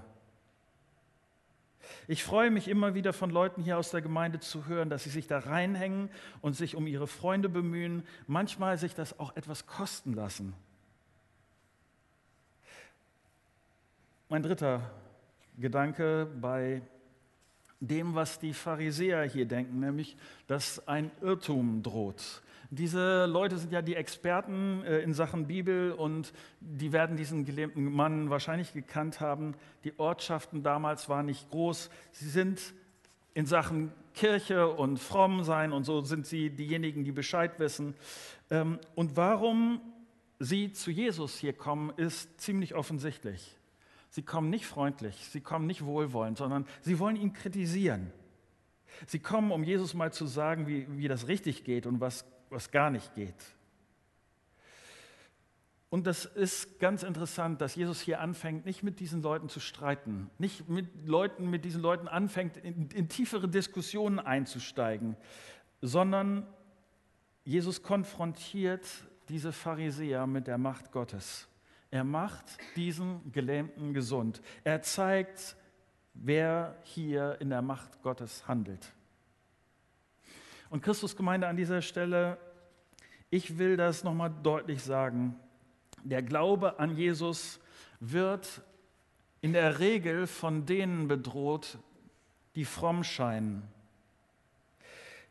Ich 2.09 2.25
freue 2.25 2.51
mich 2.51 2.69
immer 2.69 2.95
wieder 2.95 3.13
von 3.13 3.31
Leuten 3.31 3.63
hier 3.63 3.79
aus 3.79 3.91
der 3.91 4.03
Gemeinde 4.03 4.41
zu 4.41 4.67
hören, 4.67 4.91
dass 4.91 5.05
sie 5.05 5.11
sich 5.11 5.27
da 5.27 5.39
reinhängen 5.39 6.11
und 6.41 6.55
sich 6.55 6.77
um 6.77 6.87
ihre 6.87 7.07
Freunde 7.07 7.49
bemühen, 7.49 8.07
manchmal 8.27 8.79
sich 8.79 8.95
das 8.95 9.19
auch 9.19 9.37
etwas 9.37 9.67
kosten 9.67 10.15
lassen. 10.15 10.55
Mein 14.29 14.43
dritter 14.43 14.91
Gedanke 15.59 16.27
bei 16.41 16.83
dem, 17.81 18.15
was 18.15 18.39
die 18.39 18.53
Pharisäer 18.53 19.25
hier 19.25 19.47
denken, 19.47 19.81
nämlich, 19.81 20.17
dass 20.47 20.87
ein 20.87 21.11
Irrtum 21.23 21.83
droht. 21.83 22.43
Diese 22.73 23.27
Leute 23.27 23.59
sind 23.59 23.73
ja 23.73 23.83
die 23.83 23.97
Experten 23.97 24.85
äh, 24.85 25.01
in 25.01 25.13
Sachen 25.13 25.49
Bibel 25.49 25.91
und 25.91 26.33
die 26.61 26.93
werden 26.93 27.17
diesen 27.17 27.45
gelähmten 27.45 27.91
Mann 27.91 28.31
wahrscheinlich 28.31 28.73
gekannt 28.73 29.19
haben. 29.19 29.55
Die 29.83 29.99
Ortschaften 29.99 30.63
damals 30.63 31.09
waren 31.09 31.27
nicht 31.27 31.51
groß. 31.51 31.91
Sie 32.13 32.29
sind 32.29 32.75
in 33.35 33.47
Sachen 33.47 33.93
Kirche 34.15 34.69
und 34.69 34.99
fromm 34.99 35.43
sein 35.43 35.73
und 35.73 35.83
so 35.85 36.03
sind 36.03 36.27
sie 36.27 36.51
diejenigen, 36.51 37.03
die 37.03 37.13
Bescheid 37.13 37.59
wissen. 37.59 37.95
Ähm, 38.51 38.79
und 38.95 39.17
warum 39.17 39.81
sie 40.39 40.73
zu 40.73 40.93
Jesus 40.93 41.39
hier 41.39 41.53
kommen, 41.53 41.93
ist 41.97 42.41
ziemlich 42.41 42.77
offensichtlich. 42.77 43.57
Sie 44.11 44.23
kommen 44.23 44.51
nicht 44.51 44.67
freundlich, 44.67 45.27
sie 45.31 45.41
kommen 45.41 45.67
nicht 45.67 45.85
wohlwollend, 45.85 46.37
sondern 46.37 46.67
sie 46.83 46.99
wollen 46.99 47.17
ihn 47.17 47.33
kritisieren. 47.33 48.13
Sie 49.07 49.21
kommen, 49.21 49.53
um 49.53 49.65
Jesus 49.65 49.95
mal 49.95 50.13
zu 50.13 50.27
sagen, 50.27 50.67
wie, 50.67 50.87
wie 50.99 51.09
das 51.09 51.29
richtig 51.29 51.65
geht 51.65 51.87
und 51.87 52.01
was 52.01 52.25
was 52.51 52.71
gar 52.71 52.91
nicht 52.91 53.15
geht. 53.15 53.35
Und 55.89 56.07
das 56.07 56.25
ist 56.25 56.79
ganz 56.79 57.03
interessant, 57.03 57.61
dass 57.61 57.75
Jesus 57.75 58.01
hier 58.01 58.21
anfängt, 58.21 58.65
nicht 58.65 58.85
mit 58.85 59.01
diesen 59.01 59.23
Leuten 59.23 59.49
zu 59.49 59.59
streiten, 59.59 60.31
nicht 60.39 60.69
mit 60.69 60.87
Leuten, 61.07 61.51
mit 61.51 61.65
diesen 61.65 61.83
Leuten 61.83 62.07
anfängt, 62.07 62.57
in, 62.59 62.91
in 62.91 63.09
tiefere 63.09 63.49
Diskussionen 63.49 64.21
einzusteigen, 64.21 65.17
sondern 65.81 66.47
Jesus 67.45 67.83
konfrontiert 67.83 68.87
diese 69.29 69.53
Pharisäer 69.53 70.27
mit 70.29 70.47
der 70.47 70.59
Macht 70.59 70.93
Gottes. 70.93 71.49
Er 71.91 72.05
macht 72.05 72.45
diesen 72.77 73.33
Gelähmten 73.33 73.93
gesund. 73.95 74.41
Er 74.63 74.83
zeigt, 74.83 75.57
wer 76.15 76.77
hier 76.85 77.37
in 77.41 77.51
der 77.51 77.63
Macht 77.63 78.03
Gottes 78.03 78.47
handelt. 78.47 78.93
Und 80.69 80.83
Christusgemeinde 80.83 81.49
an 81.49 81.57
dieser 81.57 81.83
Stelle, 81.83 82.39
ich 83.29 83.59
will 83.59 83.77
das 83.77 84.05
nochmal 84.05 84.33
deutlich 84.43 84.83
sagen. 84.83 85.35
Der 86.05 86.23
Glaube 86.23 86.79
an 86.79 86.97
Jesus 86.97 87.61
wird 87.99 88.63
in 89.41 89.53
der 89.53 89.81
Regel 89.81 90.27
von 90.27 90.67
denen 90.67 91.09
bedroht, 91.09 91.79
die 92.55 92.65
fromm 92.65 93.03
scheinen. 93.03 93.63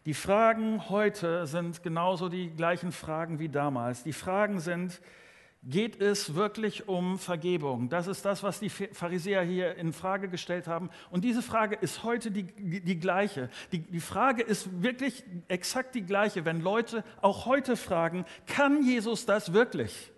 Die 0.05 0.13
Fragen 0.13 0.89
heute 0.89 1.45
sind 1.45 1.83
genauso 1.83 2.29
die 2.29 2.49
gleichen 2.49 2.91
Fragen 2.91 3.39
wie 3.39 3.49
damals. 3.49 4.03
Die 4.03 4.13
Fragen 4.13 4.59
sind, 4.59 5.01
geht 5.63 6.01
es 6.01 6.35
wirklich 6.35 6.87
um 6.87 7.17
Vergebung? 7.19 7.89
Das 7.89 8.07
ist 8.07 8.23
das, 8.25 8.43
was 8.43 8.59
die 8.59 8.69
Pharisäer 8.69 9.41
hier 9.43 9.75
in 9.75 9.93
Frage 9.93 10.29
gestellt 10.29 10.67
haben. 10.67 10.89
Und 11.11 11.23
diese 11.23 11.41
Frage 11.41 11.75
ist 11.75 12.03
heute 12.03 12.31
die, 12.31 12.43
die 12.43 12.99
gleiche. 12.99 13.49
Die, 13.71 13.79
die 13.79 13.99
Frage 13.99 14.41
ist 14.41 14.81
wirklich 14.81 15.23
exakt 15.47 15.95
die 15.95 16.03
gleiche, 16.03 16.45
wenn 16.45 16.61
Leute 16.61 17.03
auch 17.21 17.45
heute 17.45 17.75
fragen, 17.75 18.25
kann 18.45 18.83
Jesus 18.83 19.25
das 19.25 19.53
wirklich? 19.53 20.11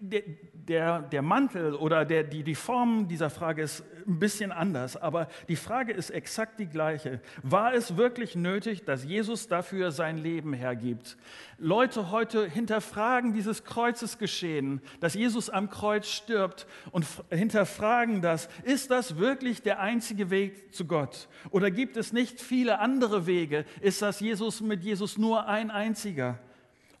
Der, 0.00 1.02
der 1.02 1.22
Mantel 1.22 1.74
oder 1.74 2.04
der, 2.04 2.24
die, 2.24 2.42
die 2.42 2.54
Form 2.54 3.08
dieser 3.08 3.30
Frage 3.30 3.62
ist 3.62 3.84
ein 4.06 4.18
bisschen 4.18 4.52
anders, 4.52 4.96
aber 4.96 5.28
die 5.48 5.56
Frage 5.56 5.92
ist 5.92 6.10
exakt 6.10 6.58
die 6.58 6.66
gleiche. 6.66 7.20
War 7.42 7.74
es 7.74 7.96
wirklich 7.96 8.34
nötig, 8.34 8.84
dass 8.84 9.04
Jesus 9.04 9.48
dafür 9.48 9.90
sein 9.90 10.18
Leben 10.18 10.52
hergibt? 10.52 11.16
Leute 11.58 12.10
heute 12.10 12.48
hinterfragen 12.48 13.32
dieses 13.32 13.64
Kreuzesgeschehen, 13.64 14.80
dass 15.00 15.14
Jesus 15.14 15.50
am 15.50 15.70
Kreuz 15.70 16.08
stirbt 16.08 16.66
und 16.90 17.06
hinterfragen 17.30 18.22
das. 18.22 18.48
Ist 18.62 18.90
das 18.90 19.18
wirklich 19.18 19.62
der 19.62 19.80
einzige 19.80 20.30
Weg 20.30 20.74
zu 20.74 20.86
Gott? 20.86 21.28
Oder 21.50 21.70
gibt 21.70 21.96
es 21.96 22.12
nicht 22.12 22.40
viele 22.40 22.78
andere 22.78 23.26
Wege? 23.26 23.64
Ist 23.80 24.02
das 24.02 24.20
Jesus 24.20 24.60
mit 24.60 24.82
Jesus 24.82 25.18
nur 25.18 25.46
ein 25.46 25.70
einziger? 25.70 26.38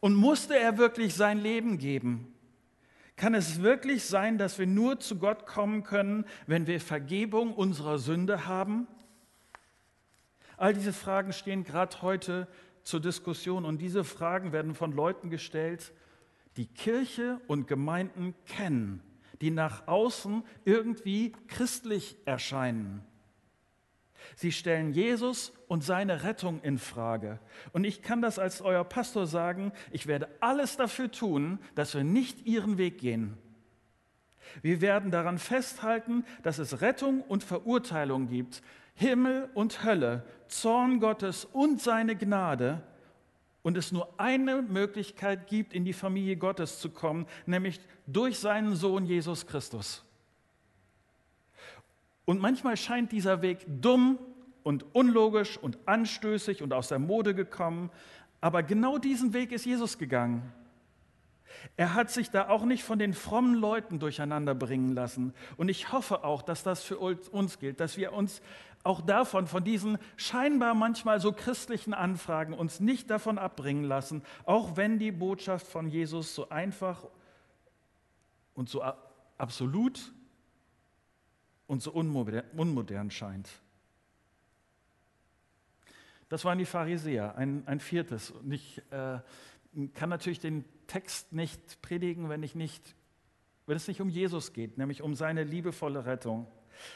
Und 0.00 0.14
musste 0.14 0.58
er 0.58 0.78
wirklich 0.78 1.14
sein 1.14 1.38
Leben 1.38 1.78
geben? 1.78 2.29
Kann 3.20 3.34
es 3.34 3.60
wirklich 3.60 4.04
sein, 4.04 4.38
dass 4.38 4.58
wir 4.58 4.66
nur 4.66 4.98
zu 4.98 5.18
Gott 5.18 5.44
kommen 5.44 5.82
können, 5.82 6.24
wenn 6.46 6.66
wir 6.66 6.80
Vergebung 6.80 7.52
unserer 7.52 7.98
Sünde 7.98 8.46
haben? 8.46 8.88
All 10.56 10.72
diese 10.72 10.94
Fragen 10.94 11.34
stehen 11.34 11.62
gerade 11.62 12.00
heute 12.00 12.48
zur 12.82 12.98
Diskussion 12.98 13.66
und 13.66 13.76
diese 13.76 14.04
Fragen 14.04 14.52
werden 14.52 14.74
von 14.74 14.92
Leuten 14.92 15.28
gestellt, 15.28 15.92
die 16.56 16.64
Kirche 16.64 17.38
und 17.46 17.68
Gemeinden 17.68 18.34
kennen, 18.46 19.02
die 19.42 19.50
nach 19.50 19.86
außen 19.86 20.42
irgendwie 20.64 21.34
christlich 21.46 22.16
erscheinen. 22.24 23.04
Sie 24.36 24.52
stellen 24.52 24.92
Jesus 24.92 25.52
und 25.68 25.84
seine 25.84 26.24
Rettung 26.24 26.60
in 26.62 26.78
Frage. 26.78 27.38
Und 27.72 27.84
ich 27.84 28.02
kann 28.02 28.22
das 28.22 28.38
als 28.38 28.60
euer 28.60 28.84
Pastor 28.84 29.26
sagen, 29.26 29.72
ich 29.90 30.06
werde 30.06 30.28
alles 30.40 30.76
dafür 30.76 31.10
tun, 31.10 31.58
dass 31.74 31.94
wir 31.94 32.04
nicht 32.04 32.46
ihren 32.46 32.78
Weg 32.78 32.98
gehen. 32.98 33.36
Wir 34.62 34.80
werden 34.80 35.10
daran 35.10 35.38
festhalten, 35.38 36.24
dass 36.42 36.58
es 36.58 36.80
Rettung 36.80 37.22
und 37.22 37.44
Verurteilung 37.44 38.28
gibt, 38.28 38.62
Himmel 38.94 39.48
und 39.54 39.84
Hölle, 39.84 40.24
Zorn 40.48 41.00
Gottes 41.00 41.44
und 41.44 41.80
seine 41.80 42.16
Gnade. 42.16 42.82
und 43.62 43.76
es 43.76 43.92
nur 43.92 44.18
eine 44.18 44.62
Möglichkeit 44.62 45.46
gibt, 45.46 45.74
in 45.74 45.84
die 45.84 45.92
Familie 45.92 46.36
Gottes 46.36 46.78
zu 46.78 46.88
kommen, 46.90 47.26
nämlich 47.44 47.78
durch 48.06 48.38
seinen 48.38 48.74
Sohn 48.74 49.04
Jesus 49.04 49.46
Christus. 49.46 50.02
Und 52.30 52.40
manchmal 52.40 52.76
scheint 52.76 53.10
dieser 53.10 53.42
Weg 53.42 53.66
dumm 53.66 54.16
und 54.62 54.84
unlogisch 54.94 55.58
und 55.58 55.78
anstößig 55.86 56.62
und 56.62 56.72
aus 56.72 56.86
der 56.86 57.00
Mode 57.00 57.34
gekommen, 57.34 57.90
aber 58.40 58.62
genau 58.62 58.98
diesen 58.98 59.32
Weg 59.32 59.50
ist 59.50 59.64
Jesus 59.64 59.98
gegangen. 59.98 60.52
Er 61.76 61.94
hat 61.94 62.08
sich 62.08 62.30
da 62.30 62.48
auch 62.48 62.64
nicht 62.64 62.84
von 62.84 63.00
den 63.00 63.14
frommen 63.14 63.56
Leuten 63.56 63.98
durcheinander 63.98 64.54
bringen 64.54 64.94
lassen. 64.94 65.34
Und 65.56 65.70
ich 65.70 65.90
hoffe 65.90 66.22
auch, 66.22 66.42
dass 66.42 66.62
das 66.62 66.84
für 66.84 66.98
uns 66.98 67.58
gilt, 67.58 67.80
dass 67.80 67.96
wir 67.96 68.12
uns 68.12 68.42
auch 68.84 69.00
davon, 69.00 69.48
von 69.48 69.64
diesen 69.64 69.98
scheinbar 70.16 70.74
manchmal 70.74 71.18
so 71.18 71.32
christlichen 71.32 71.94
Anfragen, 71.94 72.54
uns 72.54 72.78
nicht 72.78 73.10
davon 73.10 73.38
abbringen 73.38 73.82
lassen, 73.82 74.22
auch 74.44 74.76
wenn 74.76 75.00
die 75.00 75.10
Botschaft 75.10 75.66
von 75.66 75.88
Jesus 75.88 76.32
so 76.36 76.48
einfach 76.48 77.08
und 78.54 78.68
so 78.68 78.84
absolut 79.36 80.12
und 81.70 81.84
so 81.84 81.92
unmodern 81.92 83.12
scheint. 83.12 83.48
Das 86.28 86.44
waren 86.44 86.58
die 86.58 86.64
Pharisäer, 86.64 87.36
ein, 87.36 87.62
ein 87.66 87.78
viertes. 87.78 88.32
Und 88.32 88.50
ich 88.50 88.82
äh, 88.90 89.20
kann 89.94 90.08
natürlich 90.08 90.40
den 90.40 90.64
Text 90.88 91.32
nicht 91.32 91.80
predigen, 91.80 92.28
wenn, 92.28 92.42
ich 92.42 92.56
nicht, 92.56 92.96
wenn 93.66 93.76
es 93.76 93.86
nicht 93.86 94.00
um 94.00 94.08
Jesus 94.08 94.52
geht, 94.52 94.78
nämlich 94.78 95.00
um 95.00 95.14
seine 95.14 95.44
liebevolle 95.44 96.06
Rettung. 96.06 96.48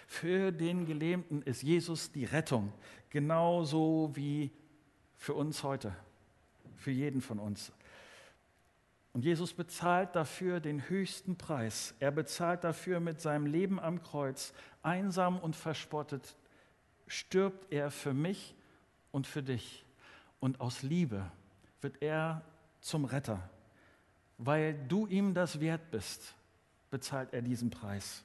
Für 0.09 0.51
den 0.51 0.87
Gelähmten 0.87 1.43
ist 1.43 1.63
Jesus 1.63 2.11
die 2.11 2.25
Rettung, 2.25 2.73
genauso 3.11 4.11
wie 4.15 4.51
für 5.15 5.35
uns 5.35 5.63
heute, 5.63 5.95
für 6.75 6.91
jeden 6.91 7.21
von 7.21 7.39
uns. 7.39 7.71
Und 9.15 9.25
Jesus 9.25 9.55
bezahlt 9.55 10.17
dafür 10.17 10.59
den 10.59 10.89
höchsten 10.89 11.37
Preis. 11.37 11.95
Er 12.01 12.11
bezahlt 12.11 12.65
dafür 12.65 12.99
mit 12.99 13.21
seinem 13.21 13.47
Leben 13.47 13.79
am 13.79 14.03
Kreuz, 14.03 14.53
einsam 14.83 15.39
und 15.39 15.55
verspottet, 15.55 16.37
stirbt 17.07 17.73
er 17.73 17.93
für 17.93 18.13
mich 18.13 18.57
und 19.13 19.29
für 19.29 19.45
dich. 19.45 19.85
Und 20.41 20.61
aus 20.61 20.83
Liebe 20.83 21.31
wird 21.81 22.03
er 22.03 22.43
zum 22.81 23.05
Retter. 23.05 23.49
Weil 24.37 24.75
du 24.89 25.07
ihm 25.07 25.33
das 25.33 25.61
wert 25.61 25.93
bist, 25.93 26.35
bezahlt 26.91 27.33
er 27.33 27.41
diesen 27.41 27.71
Preis. 27.71 28.25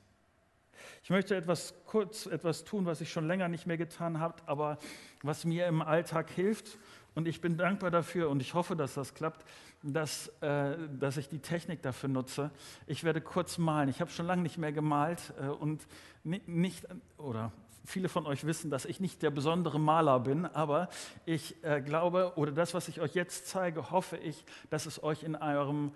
Ich 1.04 1.12
möchte 1.12 1.36
etwas 1.36 1.76
kurz 1.86 2.26
etwas 2.26 2.64
tun, 2.64 2.88
was 2.88 3.00
ich 3.00 3.12
schon 3.12 3.28
länger 3.28 3.48
nicht 3.48 3.68
mehr 3.68 3.78
getan 3.78 4.20
habe, 4.20 4.42
aber 4.48 4.80
was 5.22 5.46
mir 5.46 5.68
im 5.68 5.84
Alltag 5.84 6.32
hilft. 6.32 6.80
Und 7.20 7.28
ich 7.28 7.42
bin 7.42 7.58
dankbar 7.58 7.92
dafür 7.92 8.30
und 8.30 8.42
ich 8.42 8.54
hoffe, 8.54 8.78
dass 8.78 8.94
das 8.94 9.14
klappt, 9.14 9.44
dass, 9.84 10.30
äh, 10.40 10.78
dass 11.02 11.18
ich 11.18 11.28
die 11.28 11.40
Technik 11.40 11.82
dafür 11.82 12.08
nutze. 12.08 12.50
Ich 12.88 13.04
werde 13.04 13.20
kurz 13.20 13.58
malen. 13.58 13.90
Ich 13.90 14.00
habe 14.00 14.10
schon 14.10 14.26
lange 14.26 14.42
nicht 14.42 14.58
mehr 14.58 14.72
gemalt 14.72 15.34
äh, 15.38 15.48
und 15.48 15.86
nicht, 16.24 16.88
oder 17.18 17.52
viele 17.84 18.08
von 18.08 18.26
euch 18.26 18.46
wissen, 18.46 18.72
dass 18.72 18.86
ich 18.86 19.02
nicht 19.02 19.22
der 19.22 19.32
besondere 19.32 19.82
Maler 19.82 20.22
bin, 20.22 20.46
aber 20.46 20.88
ich 21.26 21.62
äh, 21.62 21.82
glaube, 21.82 22.32
oder 22.38 22.54
das, 22.54 22.74
was 22.74 22.88
ich 22.88 23.02
euch 23.02 23.16
jetzt 23.16 23.48
zeige, 23.48 23.92
hoffe 23.92 24.16
ich, 24.16 24.46
dass 24.70 24.86
es 24.86 25.04
euch 25.04 25.24
in 25.24 25.36
eurem 25.36 25.92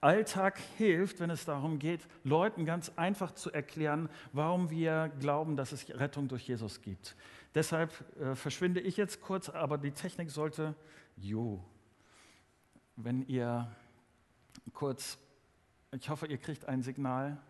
Alltag 0.00 0.60
hilft, 0.78 1.18
wenn 1.18 1.30
es 1.30 1.44
darum 1.44 1.80
geht, 1.80 2.06
Leuten 2.22 2.64
ganz 2.64 2.92
einfach 2.94 3.32
zu 3.32 3.50
erklären, 3.50 4.08
warum 4.32 4.70
wir 4.70 5.10
glauben, 5.18 5.56
dass 5.56 5.72
es 5.72 5.88
Rettung 5.98 6.28
durch 6.28 6.46
Jesus 6.46 6.80
gibt. 6.80 7.16
Deshalb 7.54 7.92
äh, 8.20 8.34
verschwinde 8.34 8.80
ich 8.80 8.96
jetzt 8.96 9.20
kurz, 9.20 9.48
aber 9.48 9.78
die 9.78 9.90
Technik 9.90 10.30
sollte, 10.30 10.74
jo, 11.16 11.64
wenn 12.96 13.26
ihr 13.26 13.74
kurz, 14.72 15.18
ich 15.92 16.08
hoffe, 16.08 16.26
ihr 16.26 16.38
kriegt 16.38 16.66
ein 16.66 16.82
Signal. 16.82 17.40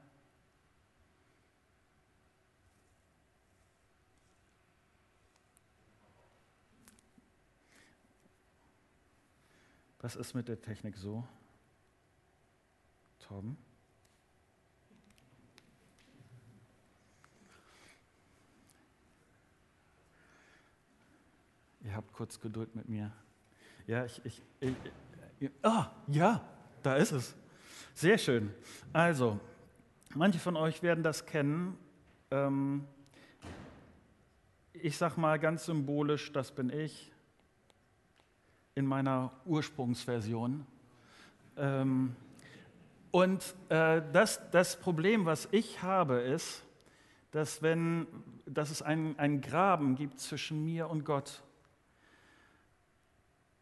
Was 9.98 10.16
ist 10.16 10.34
mit 10.34 10.48
der 10.48 10.60
Technik 10.60 10.96
so? 10.96 11.26
haben. 13.30 13.56
Ihr 21.82 21.94
habt 21.96 22.12
kurz 22.12 22.40
Geduld 22.40 22.74
mit 22.74 22.88
mir. 22.88 23.10
Ja, 23.86 24.04
ich, 24.04 24.20
ich, 24.24 24.42
ich, 24.60 24.74
ich 25.38 25.50
ah, 25.62 25.90
ja, 26.06 26.44
da 26.82 26.96
ist 26.96 27.12
es. 27.12 27.34
Sehr 27.94 28.18
schön. 28.18 28.52
Also, 28.92 29.40
manche 30.14 30.38
von 30.38 30.56
euch 30.56 30.82
werden 30.82 31.02
das 31.02 31.24
kennen. 31.24 31.78
Ähm, 32.30 32.86
ich 34.72 34.96
sage 34.96 35.20
mal 35.20 35.38
ganz 35.38 35.66
symbolisch, 35.66 36.32
das 36.32 36.52
bin 36.52 36.70
ich 36.70 37.12
in 38.74 38.86
meiner 38.86 39.32
Ursprungsversion. 39.46 40.66
Ähm, 41.56 42.14
und 43.10 43.54
äh, 43.70 44.02
das, 44.12 44.40
das 44.50 44.78
Problem, 44.78 45.24
was 45.24 45.48
ich 45.50 45.82
habe, 45.82 46.20
ist, 46.20 46.62
dass, 47.30 47.62
wenn, 47.62 48.06
dass 48.46 48.70
es 48.70 48.82
einen, 48.82 49.18
einen 49.18 49.40
Graben 49.40 49.94
gibt 49.94 50.20
zwischen 50.20 50.64
mir 50.64 50.88
und 50.88 51.04
Gott. 51.04 51.42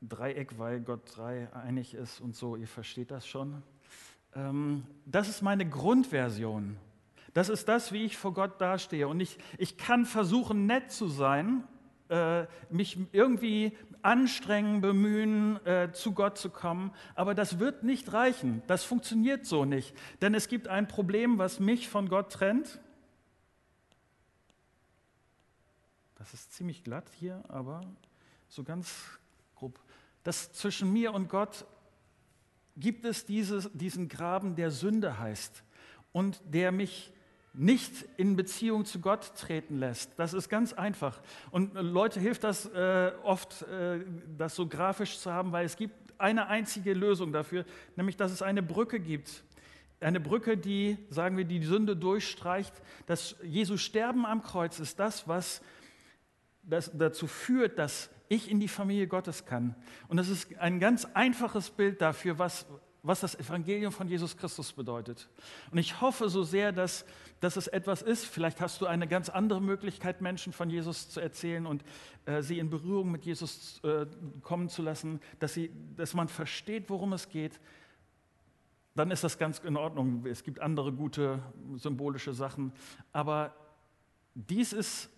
Dreieck, 0.00 0.58
weil 0.58 0.80
Gott 0.80 1.16
drei 1.16 1.52
einig 1.52 1.94
ist 1.94 2.20
und 2.20 2.36
so, 2.36 2.56
ihr 2.56 2.68
versteht 2.68 3.10
das 3.10 3.26
schon. 3.26 3.62
Ähm, 4.34 4.84
das 5.06 5.28
ist 5.28 5.42
meine 5.42 5.68
Grundversion. 5.68 6.76
Das 7.34 7.48
ist 7.48 7.68
das, 7.68 7.92
wie 7.92 8.04
ich 8.04 8.16
vor 8.16 8.32
Gott 8.32 8.60
dastehe. 8.60 9.08
Und 9.08 9.20
ich, 9.20 9.38
ich 9.58 9.76
kann 9.76 10.06
versuchen, 10.06 10.66
nett 10.66 10.90
zu 10.90 11.08
sein, 11.08 11.64
äh, 12.08 12.46
mich 12.70 12.98
irgendwie 13.12 13.76
anstrengen, 14.02 14.80
bemühen, 14.80 15.64
äh, 15.66 15.92
zu 15.92 16.12
Gott 16.12 16.38
zu 16.38 16.50
kommen. 16.50 16.92
Aber 17.14 17.34
das 17.34 17.58
wird 17.58 17.82
nicht 17.82 18.12
reichen. 18.12 18.62
Das 18.66 18.84
funktioniert 18.84 19.46
so 19.46 19.64
nicht. 19.64 19.94
Denn 20.22 20.34
es 20.34 20.48
gibt 20.48 20.68
ein 20.68 20.88
Problem, 20.88 21.38
was 21.38 21.60
mich 21.60 21.88
von 21.88 22.08
Gott 22.08 22.32
trennt. 22.32 22.80
Das 26.14 26.34
ist 26.34 26.52
ziemlich 26.52 26.82
glatt 26.82 27.10
hier, 27.18 27.44
aber 27.48 27.82
so 28.48 28.64
ganz 28.64 29.18
grob. 30.28 30.34
Das 30.34 30.52
zwischen 30.52 30.92
mir 30.92 31.14
und 31.14 31.30
Gott 31.30 31.64
gibt 32.76 33.06
es 33.06 33.24
dieses, 33.24 33.70
diesen 33.72 34.08
Graben, 34.08 34.56
der 34.56 34.70
Sünde 34.70 35.18
heißt 35.18 35.64
und 36.12 36.40
der 36.44 36.70
mich 36.70 37.12
nicht 37.54 38.04
in 38.18 38.36
Beziehung 38.36 38.84
zu 38.84 39.00
Gott 39.00 39.34
treten 39.36 39.78
lässt. 39.78 40.12
Das 40.18 40.34
ist 40.34 40.50
ganz 40.50 40.74
einfach. 40.74 41.20
Und 41.50 41.74
Leute 41.74 42.20
hilft 42.20 42.44
das 42.44 42.66
äh, 42.66 43.12
oft, 43.24 43.62
äh, 43.62 44.00
das 44.36 44.54
so 44.54 44.66
grafisch 44.68 45.18
zu 45.18 45.32
haben, 45.32 45.50
weil 45.50 45.64
es 45.64 45.76
gibt 45.76 45.94
eine 46.18 46.48
einzige 46.48 46.92
Lösung 46.92 47.32
dafür, 47.32 47.64
nämlich 47.96 48.16
dass 48.16 48.30
es 48.30 48.42
eine 48.42 48.62
Brücke 48.62 49.00
gibt. 49.00 49.42
Eine 50.00 50.20
Brücke, 50.20 50.56
die, 50.56 50.98
sagen 51.10 51.36
wir, 51.36 51.44
die 51.44 51.64
Sünde 51.64 51.96
durchstreicht. 51.96 52.74
Das 53.06 53.34
Jesu 53.42 53.76
Sterben 53.76 54.26
am 54.26 54.42
Kreuz 54.42 54.78
ist 54.78 55.00
das, 55.00 55.26
was 55.26 55.62
das 56.62 56.92
dazu 56.94 57.26
führt, 57.26 57.78
dass 57.78 58.10
ich 58.28 58.50
in 58.50 58.60
die 58.60 58.68
Familie 58.68 59.06
Gottes 59.06 59.44
kann. 59.44 59.74
Und 60.08 60.16
das 60.16 60.28
ist 60.28 60.56
ein 60.58 60.80
ganz 60.80 61.06
einfaches 61.14 61.70
Bild 61.70 62.00
dafür, 62.00 62.38
was, 62.38 62.66
was 63.02 63.20
das 63.20 63.34
Evangelium 63.34 63.92
von 63.92 64.08
Jesus 64.08 64.36
Christus 64.36 64.72
bedeutet. 64.72 65.28
Und 65.70 65.78
ich 65.78 66.00
hoffe 66.00 66.28
so 66.28 66.42
sehr, 66.42 66.72
dass, 66.72 67.04
dass 67.40 67.56
es 67.56 67.66
etwas 67.68 68.02
ist, 68.02 68.24
vielleicht 68.24 68.60
hast 68.60 68.80
du 68.80 68.86
eine 68.86 69.06
ganz 69.06 69.28
andere 69.28 69.60
Möglichkeit, 69.60 70.20
Menschen 70.20 70.52
von 70.52 70.68
Jesus 70.68 71.08
zu 71.08 71.20
erzählen 71.20 71.66
und 71.66 71.84
äh, 72.26 72.42
sie 72.42 72.58
in 72.58 72.70
Berührung 72.70 73.10
mit 73.10 73.24
Jesus 73.24 73.80
äh, 73.84 74.06
kommen 74.42 74.68
zu 74.68 74.82
lassen, 74.82 75.20
dass, 75.38 75.54
sie, 75.54 75.70
dass 75.96 76.14
man 76.14 76.28
versteht, 76.28 76.90
worum 76.90 77.12
es 77.12 77.28
geht. 77.28 77.60
Dann 78.94 79.10
ist 79.10 79.22
das 79.22 79.38
ganz 79.38 79.60
in 79.60 79.76
Ordnung. 79.76 80.26
Es 80.26 80.42
gibt 80.42 80.60
andere 80.60 80.92
gute 80.92 81.40
symbolische 81.76 82.32
Sachen. 82.32 82.72
Aber 83.12 83.54
dies 84.34 84.72
ist 84.72 85.08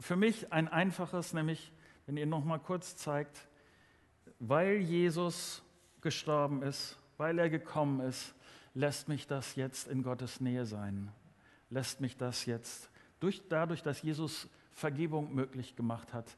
für 0.00 0.16
mich 0.16 0.52
ein 0.52 0.68
einfaches, 0.68 1.34
nämlich, 1.34 1.72
wenn 2.06 2.16
ihr 2.16 2.26
noch 2.26 2.44
mal 2.44 2.58
kurz 2.58 2.96
zeigt, 2.96 3.46
weil 4.38 4.76
Jesus 4.76 5.62
gestorben 6.00 6.62
ist, 6.62 6.98
weil 7.16 7.38
er 7.38 7.50
gekommen 7.50 8.00
ist, 8.00 8.34
lässt 8.74 9.08
mich 9.08 9.26
das 9.26 9.56
jetzt 9.56 9.88
in 9.88 10.02
Gottes 10.02 10.40
Nähe 10.40 10.66
sein. 10.66 11.10
Lässt 11.70 12.00
mich 12.00 12.16
das 12.16 12.46
jetzt, 12.46 12.90
durch, 13.18 13.42
dadurch, 13.48 13.82
dass 13.82 14.02
Jesus 14.02 14.48
Vergebung 14.72 15.34
möglich 15.34 15.74
gemacht 15.74 16.12
hat, 16.12 16.36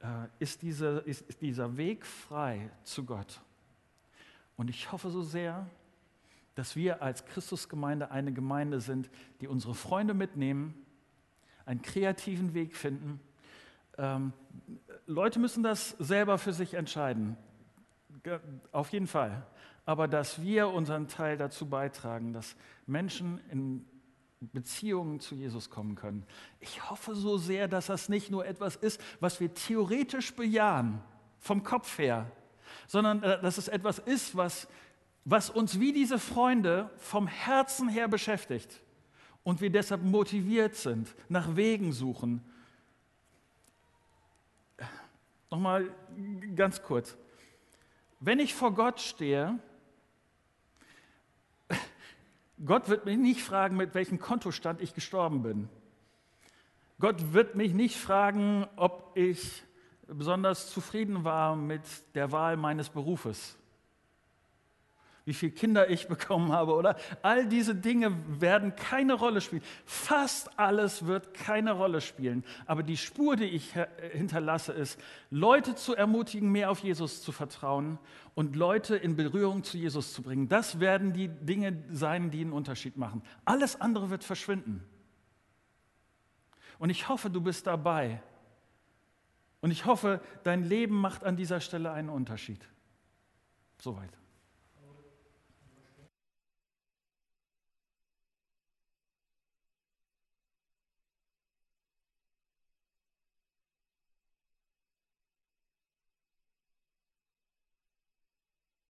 äh, 0.00 0.26
ist, 0.38 0.62
diese, 0.62 0.98
ist 1.06 1.40
dieser 1.40 1.76
Weg 1.76 2.04
frei 2.04 2.70
zu 2.84 3.04
Gott. 3.04 3.40
Und 4.56 4.68
ich 4.68 4.92
hoffe 4.92 5.10
so 5.10 5.22
sehr, 5.22 5.66
dass 6.54 6.76
wir 6.76 7.02
als 7.02 7.24
Christusgemeinde 7.24 8.10
eine 8.10 8.32
Gemeinde 8.32 8.80
sind, 8.80 9.10
die 9.40 9.48
unsere 9.48 9.74
Freunde 9.74 10.14
mitnehmen, 10.14 10.74
einen 11.64 11.82
kreativen 11.82 12.54
Weg 12.54 12.76
finden. 12.76 13.18
Ähm, 13.96 14.32
Leute 15.06 15.38
müssen 15.38 15.62
das 15.62 15.90
selber 15.98 16.38
für 16.38 16.52
sich 16.52 16.74
entscheiden. 16.74 17.36
Auf 18.72 18.90
jeden 18.90 19.06
Fall. 19.06 19.46
Aber 19.84 20.08
dass 20.08 20.42
wir 20.42 20.68
unseren 20.68 21.08
Teil 21.08 21.36
dazu 21.36 21.68
beitragen, 21.68 22.32
dass 22.32 22.56
Menschen 22.86 23.40
in 23.50 23.84
Beziehungen 24.52 25.20
zu 25.20 25.34
Jesus 25.34 25.70
kommen 25.70 25.94
können. 25.94 26.26
Ich 26.60 26.90
hoffe 26.90 27.14
so 27.14 27.38
sehr, 27.38 27.68
dass 27.68 27.86
das 27.86 28.08
nicht 28.08 28.30
nur 28.30 28.46
etwas 28.46 28.76
ist, 28.76 29.00
was 29.20 29.40
wir 29.40 29.52
theoretisch 29.54 30.34
bejahen, 30.34 31.00
vom 31.38 31.62
Kopf 31.62 31.98
her, 31.98 32.30
sondern 32.86 33.22
äh, 33.22 33.40
dass 33.40 33.58
es 33.58 33.68
etwas 33.68 33.98
ist, 33.98 34.36
was, 34.36 34.68
was 35.24 35.50
uns 35.50 35.80
wie 35.80 35.92
diese 35.92 36.18
Freunde 36.18 36.90
vom 36.96 37.26
Herzen 37.26 37.88
her 37.88 38.08
beschäftigt 38.08 38.82
und 39.42 39.60
wir 39.60 39.70
deshalb 39.70 40.02
motiviert 40.02 40.74
sind, 40.74 41.14
nach 41.28 41.56
Wegen 41.56 41.92
suchen. 41.92 42.42
Nochmal 45.54 45.88
ganz 46.56 46.82
kurz. 46.82 47.16
Wenn 48.18 48.40
ich 48.40 48.54
vor 48.54 48.74
Gott 48.74 49.00
stehe, 49.00 49.60
Gott 52.66 52.88
wird 52.88 53.04
mich 53.04 53.18
nicht 53.18 53.40
fragen, 53.40 53.76
mit 53.76 53.94
welchem 53.94 54.18
Kontostand 54.18 54.80
ich 54.80 54.94
gestorben 54.94 55.44
bin. 55.44 55.68
Gott 56.98 57.32
wird 57.34 57.54
mich 57.54 57.72
nicht 57.72 57.96
fragen, 57.96 58.66
ob 58.74 59.12
ich 59.14 59.62
besonders 60.08 60.72
zufrieden 60.72 61.22
war 61.22 61.54
mit 61.54 61.82
der 62.16 62.32
Wahl 62.32 62.56
meines 62.56 62.88
Berufes 62.88 63.56
wie 65.24 65.34
viele 65.34 65.52
Kinder 65.52 65.88
ich 65.88 66.08
bekommen 66.08 66.52
habe 66.52 66.74
oder 66.74 66.96
all 67.22 67.46
diese 67.46 67.74
Dinge 67.74 68.12
werden 68.40 68.76
keine 68.76 69.14
Rolle 69.14 69.40
spielen. 69.40 69.62
Fast 69.84 70.58
alles 70.58 71.06
wird 71.06 71.34
keine 71.34 71.72
Rolle 71.72 72.00
spielen. 72.00 72.44
Aber 72.66 72.82
die 72.82 72.96
Spur, 72.96 73.36
die 73.36 73.44
ich 73.44 73.72
hinterlasse, 74.12 74.72
ist, 74.72 75.00
Leute 75.30 75.74
zu 75.74 75.94
ermutigen, 75.94 76.50
mehr 76.50 76.70
auf 76.70 76.80
Jesus 76.80 77.22
zu 77.22 77.32
vertrauen 77.32 77.98
und 78.34 78.56
Leute 78.56 78.96
in 78.96 79.16
Berührung 79.16 79.64
zu 79.64 79.78
Jesus 79.78 80.12
zu 80.12 80.22
bringen. 80.22 80.48
Das 80.48 80.80
werden 80.80 81.12
die 81.12 81.28
Dinge 81.28 81.84
sein, 81.90 82.30
die 82.30 82.40
einen 82.40 82.52
Unterschied 82.52 82.96
machen. 82.96 83.22
Alles 83.44 83.80
andere 83.80 84.10
wird 84.10 84.24
verschwinden. 84.24 84.84
Und 86.78 86.90
ich 86.90 87.08
hoffe, 87.08 87.30
du 87.30 87.40
bist 87.40 87.66
dabei. 87.66 88.20
Und 89.60 89.70
ich 89.70 89.86
hoffe, 89.86 90.20
dein 90.42 90.62
Leben 90.64 91.00
macht 91.00 91.24
an 91.24 91.36
dieser 91.36 91.60
Stelle 91.60 91.92
einen 91.92 92.10
Unterschied. 92.10 92.68
Soweit. 93.80 94.10